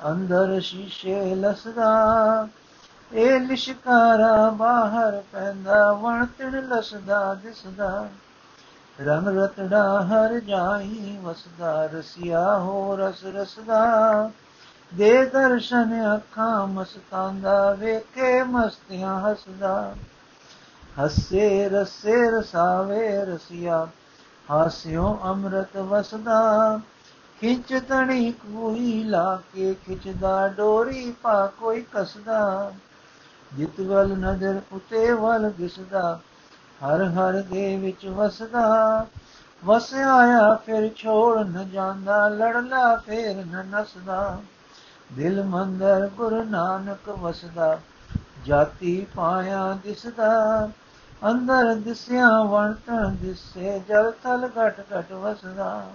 ਅੰਦਰ 0.07 0.61
ਸ਼ੀਸ਼ੇ 0.61 1.35
ਲਸਦਾ, 1.35 2.47
ਇਹ 3.13 3.39
ਲਿਸ਼ਕਾਰਾ 3.39 4.49
ਬਾਹਰ 4.49 5.23
ਪੈਂਦਾ 5.31 5.93
ਵਣ 5.93 6.25
ਤਿਣ 6.25 6.67
ਲਸਦਾ, 6.67 7.33
ਦਿਸਦਾ। 7.33 8.07
ਰੰਗ 9.01 9.27
ਰਤੜਾ 9.27 10.03
ਹਰ 10.03 10.39
ਜਾਈ 10.39 11.17
ਵਸਦਾ, 11.23 11.85
ਰਸਿਆ 11.85 12.57
ਹੋ 12.57 12.95
ਰਸ 12.95 13.25
ਰਸਦਾ। 13.25 14.31
ਦੇ 14.93 15.25
ਦਰਸ਼ਨ 15.25 16.15
ਅੱਖਾਂ 16.15 16.67
ਮਸਤਾਂਦਾ, 16.67 17.71
ਵੇਖੇ 17.71 18.43
ਮਸਤੀਆਂ 18.43 19.21
ਹਸਦਾ। 19.21 19.95
ਹੱਸੇ 21.03 21.69
ਰਸੇ 21.69 22.31
ਰਸਾਵੇ 22.31 23.25
ਰਸਿਆ, 23.25 23.87
ਹਾਸਿਓ 24.51 25.19
ਅੰਮ੍ਰਿਤ 25.23 25.77
ਵਸਦਾ। 25.77 26.79
ਖਿੱਚ 27.41 27.73
ਤਣੀ 27.89 28.31
ਕੋਈ 28.31 29.03
ਲਾ 29.03 29.41
ਕੇ 29.53 29.73
ਖਿੱਚਦਾ, 29.73 30.47
ਡੋਰੀ 30.47 31.11
ਪਾ 31.21 31.45
ਕੋਈ 31.59 31.85
ਕਸਦਾ। 31.93 32.71
ਜਿਤ 33.53 33.79
ਵੱਲ 33.81 34.09
ਨਜ਼ਰ 34.17 34.59
ਉਤੇ 34.71 35.11
ਵੱਲ 35.11 35.51
ਦਿਸਦਾ, 35.57 36.19
ਹਰ 36.81 37.03
ਹਰ 37.03 37.41
ਦੇ 37.41 37.75
ਵਿੱਚ 37.77 38.05
ਵਸਦਾ। 38.07 39.07
ਵਸ 39.65 39.93
ਆਇਆ 39.93 40.53
ਫਿਰ 40.55 40.89
ਛੋੜ 40.95 41.37
ਨ 41.39 41.69
ਜਾਂਦਾ 41.69 42.27
ਲੜਲਾ 42.27 42.95
ਫੇਰ 42.95 43.35
ਨ 43.35 43.65
ਨਸਦਾ। 43.67 44.37
ਦਿਲ 45.13 45.43
ਮੰਦਰ 45.43 46.09
ਗੁਰੂ 46.17 46.43
ਨਾਨਕ 46.43 47.09
ਵਸਦਾ, 47.09 47.79
ਜਾਤੀ 48.45 49.07
ਪਾਇਆ 49.15 49.77
ਦਿਸਦਾ। 49.83 50.69
ਅੰਦਰ 51.31 51.75
ਦਿਸਿਆ, 51.75 52.27
ਵਣਤਣ 52.43 53.15
ਦਿਸੇ, 53.15 53.81
ਜਲ 53.89 54.11
ਥਲ 54.23 54.49
ਘਟ 54.57 54.79
ਘਟ 54.93 55.11
ਵਸਦਾ। 55.11 55.87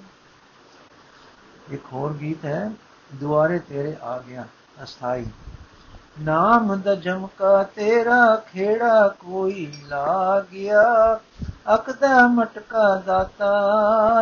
ਇੱਕ 1.71 1.83
ਹੋਰ 1.92 2.12
ਗੀਤ 2.12 2.44
ਹੈ, 2.44 2.71
ਦੁਆਰੇ 3.14 3.59
ਤੇਰੇ 3.59 3.97
ਆ 4.02 4.18
ਗਿਆ 4.18 4.44
ਅਸਥਾਈ। 4.83 5.26
ਨਾਮ 6.21 6.80
ਦਾ 6.80 6.94
ਜਮਕਾ 6.94 7.62
ਤੇਰਾ, 7.62 8.37
ਖੇੜਾ 8.37 9.09
ਕੋਈ 9.09 9.73
ਲਾ 9.88 10.40
ਗਿਆ। 10.52 11.21
ਅਕ 11.75 11.90
ਦਾ 11.90 12.26
ਮਟਕਾ 12.26 13.02
ਦਾਤਾ, 13.06 13.52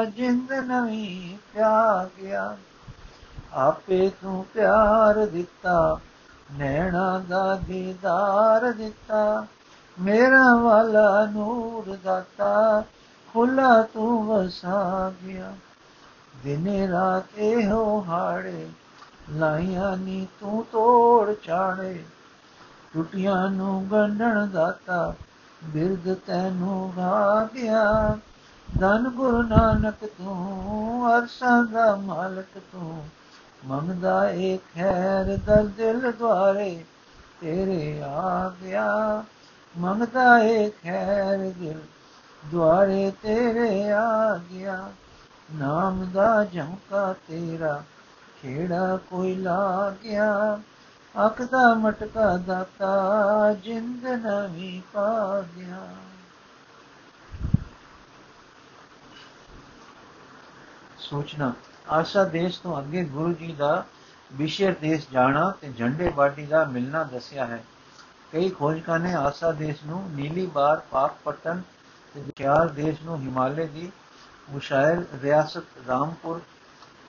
ਜਿੰਦ 0.05 0.53
ਨਵੀਂ 0.53 1.39
ਪਿਆ 1.55 2.09
ਗਿਆ। 2.19 2.57
ਆਪੇ 3.55 4.11
ਤੂੰ 4.23 4.47
ਪਿਆਰ 4.55 5.27
ਦਿੱਤਾ, 5.27 6.01
ਨੈਣਾ 6.53 7.19
ਦਾ 7.29 7.57
ਦੀਦਾਰ 7.57 8.73
ਦਿੱਤਾ। 8.73 9.47
ਮੇਰਾ 10.01 10.57
ਵਾਲਾ 10.57 11.27
ਨੂਰ 11.27 11.97
ਦਾਤਾ 12.05 12.85
ਖੁੱਲਾ 13.33 13.83
ਤੂੰ 13.83 14.27
ਵਸਾ 14.27 15.13
ਗਿਆ। 15.27 15.53
ਦਿਨੇ 16.37 16.89
ਰਾਤ 16.89 17.39
ਇਹੋ 17.39 18.05
ਹਾੜੇ, 18.09 18.69
ਲਾਈਆਂ 19.31 19.97
ਨੀ 19.97 20.27
ਤੂੰ 20.41 20.65
ਤੋੜ 20.73 21.35
ਛਾੜੇ 21.43 22.05
ਟੁੱਟੀਆਂ 22.95 23.51
ਨੂੰ 23.51 23.87
ਗੰਢਣ 23.93 24.47
ਦਾਤਾ 24.47 25.15
ਬਿਰਦ 25.65 26.15
ਤੈਨੂੰ 26.15 26.93
ਗਾ 26.97 27.49
ਗਿਆ 27.55 28.19
ਗੁਰੂ 29.09 29.43
ਨਾਨਕ 29.43 29.95
ਤੂੰ, 30.05 31.19
ਅਰਸ਼ਾਂ 31.19 31.65
ਦਾ 31.65 31.97
ਮਾਲਕ 31.97 32.59
ਤੂੰ। 32.73 33.09
ਮੰਗਦਾ 33.65 34.31
ਏ 34.31 34.57
ਖੈਰ 34.57 35.37
ਦਰ 35.47 35.65
ਦਿਲ 35.65 36.13
ਦੁਆਰੇ, 36.13 36.85
ਤੇਰੇ 37.41 38.03
ਆ 38.03 38.53
ਗਿਆ। 38.63 39.25
ਮੰਗਦਾ 39.79 40.39
ਏ 40.39 40.71
ਖੈਰ 40.71 41.39
ਦਿਲ 41.59 41.81
ਦੁਆਰੇ, 42.45 43.13
ਤੇਰੇ 43.23 43.93
ਆ 43.93 44.37
ਗਿਆ। 44.37 44.91
ਨਾਮ 45.55 46.05
ਦਾ 46.13 46.45
ਝੰਕਾ 46.45 47.13
ਤੇਰਾ, 47.29 47.83
ਖੇੜਾ 48.43 48.97
ਕੋਈ 49.11 49.35
ਲਾ 49.35 49.91
ਗਿਆ 50.05 50.61
ਅੱਖ 51.27 51.43
ਦਾ 51.43 51.75
ਮਟਕਾ 51.75 52.37
ਦਾਤਾ, 52.37 53.53
ਜਿੰਦ 53.55 54.07
ਨਵੀਂ 54.07 54.81
ਪਾ 54.93 55.41
ਗਿਆ 55.57 55.89
ਸੋਚਣਾ, 60.99 61.53
ਆਸਾ 61.89 62.25
ਦੇਸ਼ 62.25 62.61
ਤੋਂ 62.61 62.79
ਅੱਗੇ 62.79 63.05
ਗੁਰੂ 63.05 63.33
ਜੀ 63.33 63.53
ਦਾ 63.53 63.85
ਵਿਸ਼ੇਰ 64.33 64.75
ਦੇਸ਼ 64.75 65.07
ਜਾਣਾ 65.13 65.51
ਤੇ 65.61 65.73
ਝੰਡੇ 65.73 66.09
ਬਾਟੀ 66.09 66.47
ਦਾ 66.47 66.65
ਮਿਲਣਾ 66.65 67.03
ਦੱਸਿਆ 67.05 67.47
ਹੈ। 67.47 67.65
ਕਈ 68.33 68.49
ਖੋਜਕਾਂ 68.49 68.99
ਨੇ 68.99 69.15
ਆਸਾ 69.15 69.53
ਦੇਸ਼ 69.53 69.85
ਨੂੰ 69.87 70.03
ਨੀਲੀ 70.11 70.47
ਬਾਰ 70.47 70.81
ਪਾਕ 70.91 71.15
ਪਟਨ 71.25 71.63
ਤੇ 72.15 72.21
ਵਿਚਾਰ 72.21 72.69
ਦੇਸ਼ 72.69 73.03
ਨੂੰ 73.03 73.19
ਹਿਮਾਲੇ 73.19 73.67
ਦੀ 73.67 73.91
ਮੁਸ਼ਾਇਰ 74.51 75.05
ਰਿਆਸਤ 75.23 75.63
ਰਾਮਪੁਰ 75.89 76.41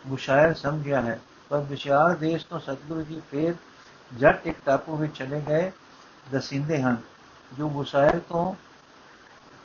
ਮੁਸ਼ਾਇਰ 0.08 0.54
ਸਮਝਿਆ 0.54 1.02
ਹੈ। 1.02 1.20
ਪਰ 1.50 1.60
ਵਿਚਾਰ 1.60 2.16
ਦੇਸ਼ 2.16 2.46
ਤੋਂ 2.46 2.60
ਸਤਿਗੁਰੂ 2.60 3.02
ਜੀ 3.02 3.22
ਫੇਰ 3.32 3.56
ਜੱਟ 4.18 4.48
ਇੱਕ 4.48 4.58
ਟਾਪੂ 4.66 4.96
ਵਿੱਚ 4.96 5.18
ਚਲੇ 5.18 5.42
ਗਏ, 5.50 5.72
ਦਸਿੰਦੇ 6.32 6.82
ਹਨ, 6.82 6.98
ਜੋ 7.58 7.70
ਮੁਸ਼ਾਇਰ 7.70 8.20
ਤੋਂ 8.20 8.56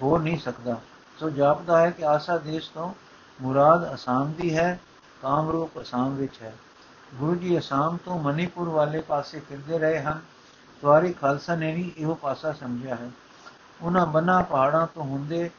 ਹੋ 0.03 0.19
ਨਹੀਂ 0.19 0.39
ਸਕਦਾ। 0.39 0.77
ਸੋ 1.19 1.31
ਜਾਪਦਾ 1.31 1.81
ਹੈ 1.81 1.91
ਕਿ 1.91 2.05
ਆਸਾ 2.05 2.39
ਦੇਸ਼ 2.39 2.71
ਤੋਂ 2.71 2.95
ਮੁਰਾਦ 3.43 3.95
ਅਸਾਮ 3.95 4.33
ਦੀ 4.33 4.57
ਹੈ, 4.57 4.81
ਕਾਮਰੂਪ 5.23 5.81
ਅਸਾਮ 5.81 6.15
ਵਿੱਚ 6.15 6.43
ਹੈ। 6.43 6.55
ਗੁਰੂ 7.15 7.35
ਜੀ 7.35 7.59
ਅਸਾਮ 7.59 7.97
ਤੋਂ 7.97 8.19
ਮਨੀਪੁਰ 8.19 8.69
ਵਾਲੇ 8.69 9.01
ਪਾਸੇ 9.01 9.41
ਫਿਰਦੇ 9.41 9.79
ਰਹੇ 9.79 10.03
ਹਨ। 10.03 10.21
ਸਵਾਰੀ 10.81 11.13
ਖਾਲਸਾ 11.13 11.55
ਨੇ 11.55 11.75
ਵੀ 11.75 11.93
ਇਹੋ 11.99 12.15
ਪਾਸਾ 12.15 12.53
ਸਮਝਿਆ 12.53 12.95
ਹੈ। 12.95 13.11
ਉਹਨਾਂ 13.83 14.07
ਬਨਾ 14.07 14.43
ਪਹਾੜਾਂ 14.43 14.87
ਤੋਂ 14.87 15.03
ਹੁੰਦੇ 15.03 15.51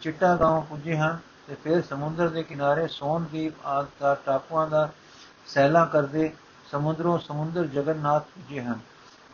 ਚਿੱਟਾ 0.00 0.36
ਗਾਉਂ 0.36 0.62
ਪੁੱਜੇ 0.62 0.96
ਹਨ। 0.96 1.18
ਤੇ 1.47 1.55
ਫਿਰ 1.55 1.81
ਸਮੁੰਦਰ 1.81 2.29
ਦੇ 2.29 2.43
ਕਿਨਾਰੇ 2.43 2.87
ਸੋਨਦੀਪ 2.87 3.53
ਆਦਿ 3.65 3.87
ਦਾ 3.99 4.15
ਟਾਪੂਆਂ 4.15 4.67
ਦਾ 4.67 4.89
ਸੈਲਾ 5.47 5.85
ਕਰਦੇ 5.85 6.31
ਸਮੁੰਦਰੋਂ 6.71 7.19
ਸਮੁੰਦਰ 7.19 7.65
ਜਗਨਨਾਥ 7.67 8.23
ਪੁੱਜੇ 8.23 8.61
ਹਨ 8.61 8.79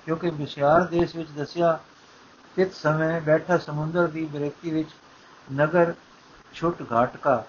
ਕਿਉਂਕਿ 0.06 0.30
ਵਿਸ਼ਿਆਰ 0.30 0.84
ਦੇਸ਼ 0.84 1.15
ਵਿੱਚ 1.15 1.30
ਦੱਸਿਆ 1.30 1.80
ਕਿਤ 2.56 2.73
ਸਮੇਂ 2.73 3.21
ਬੈਠਾ 3.21 3.58
ਸਮੁੰਦਰ 3.58 4.08
ਦੀ 4.08 4.26
ਬਰੇਤੀ 4.26 4.71
ਵਿੱਚ 4.71 4.89
ਨਗਰ 5.54 5.93
ਛੁੱਟ 6.54 6.84
ਘਾਟਕਾ 6.91 7.43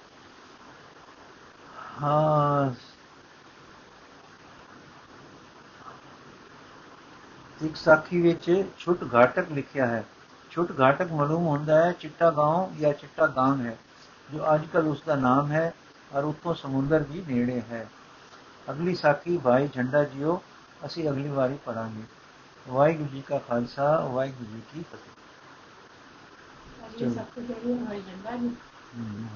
ਹਾਂ 2.02 2.70
ਇੱਕ 7.60 7.76
ਸਾਖੀ 7.76 8.20
ਵਿੱਚ 8.20 8.64
ਛੁੱਟ 8.78 9.14
ਘਾਟਕ 9.14 9.50
ਲਿਖਿਆ 9.52 9.86
ਹੈ 9.86 10.04
ਛੁੱਟ 10.50 10.80
ਘਾਟਕ 10.80 11.12
ਮਾਲੂਮ 11.12 11.46
ਹੁੰਦਾ 11.46 11.84
ਹੈ 11.84 11.92
ਚਿੱਟਾ 11.92 12.28
گاؤں 12.28 12.80
ਜਾਂ 12.80 12.92
ਚਿੱਟਾ 12.92 13.26
ਗਾਂਗ 13.26 13.66
ਹੈ 13.66 13.76
ਜੋ 14.29 14.43
ਅੱਜ 14.55 14.65
ਕੱਲ 14.65 14.87
ਉਸ 14.87 15.01
ਦਾ 15.05 15.15
ਨਾਮ 15.15 15.51
ਹੈ 15.51 15.71
ਔਰ 16.11 16.23
ਉੱਥੋਂ 16.23 16.53
ਸਮੁੰਦਰ 16.55 17.03
ਵੀ 17.03 17.23
ਨੇੜੇ 17.27 17.61
ਹੈ 17.71 17.87
ਅਗਲੀ 18.67 18.95
ਸਾਖੀ 18.95 19.37
ਭਾਈ 19.37 19.67
ਝੰਡਾ 19.67 20.03
ਜੀਓ 20.05 20.41
ਅਸੀਂ 20.85 21.09
ਅਗਲੀ 21.09 21.27
ਵਾਰੀ 21.29 21.57
ਪੜਾਂਗੇ 21.65 22.03
ਵਾਹਿਗੁਰੂ 22.65 23.07
ਜੀ 23.09 23.21
ਕਾ 23.21 23.37
ਖਾਲਸਾ 23.39 23.85
ਵਾਹਿਗੁਰੂ 24.07 24.49
ਜੀ 24.51 24.61
ਕੀ 24.73 24.83
ਫਤਿਹ 24.83 25.11
ਅਗਲੀ 26.87 27.13
ਸਭ 27.15 27.25
ਤੋਂ 27.35 27.43
ਜਿਹੜੀ 27.43 27.73
ਹਮਾਰੀ 27.73 28.01
ਜੰਦਾ 28.01 28.35
ਜੀ 28.37 28.47
ਹਮ, 28.95 29.27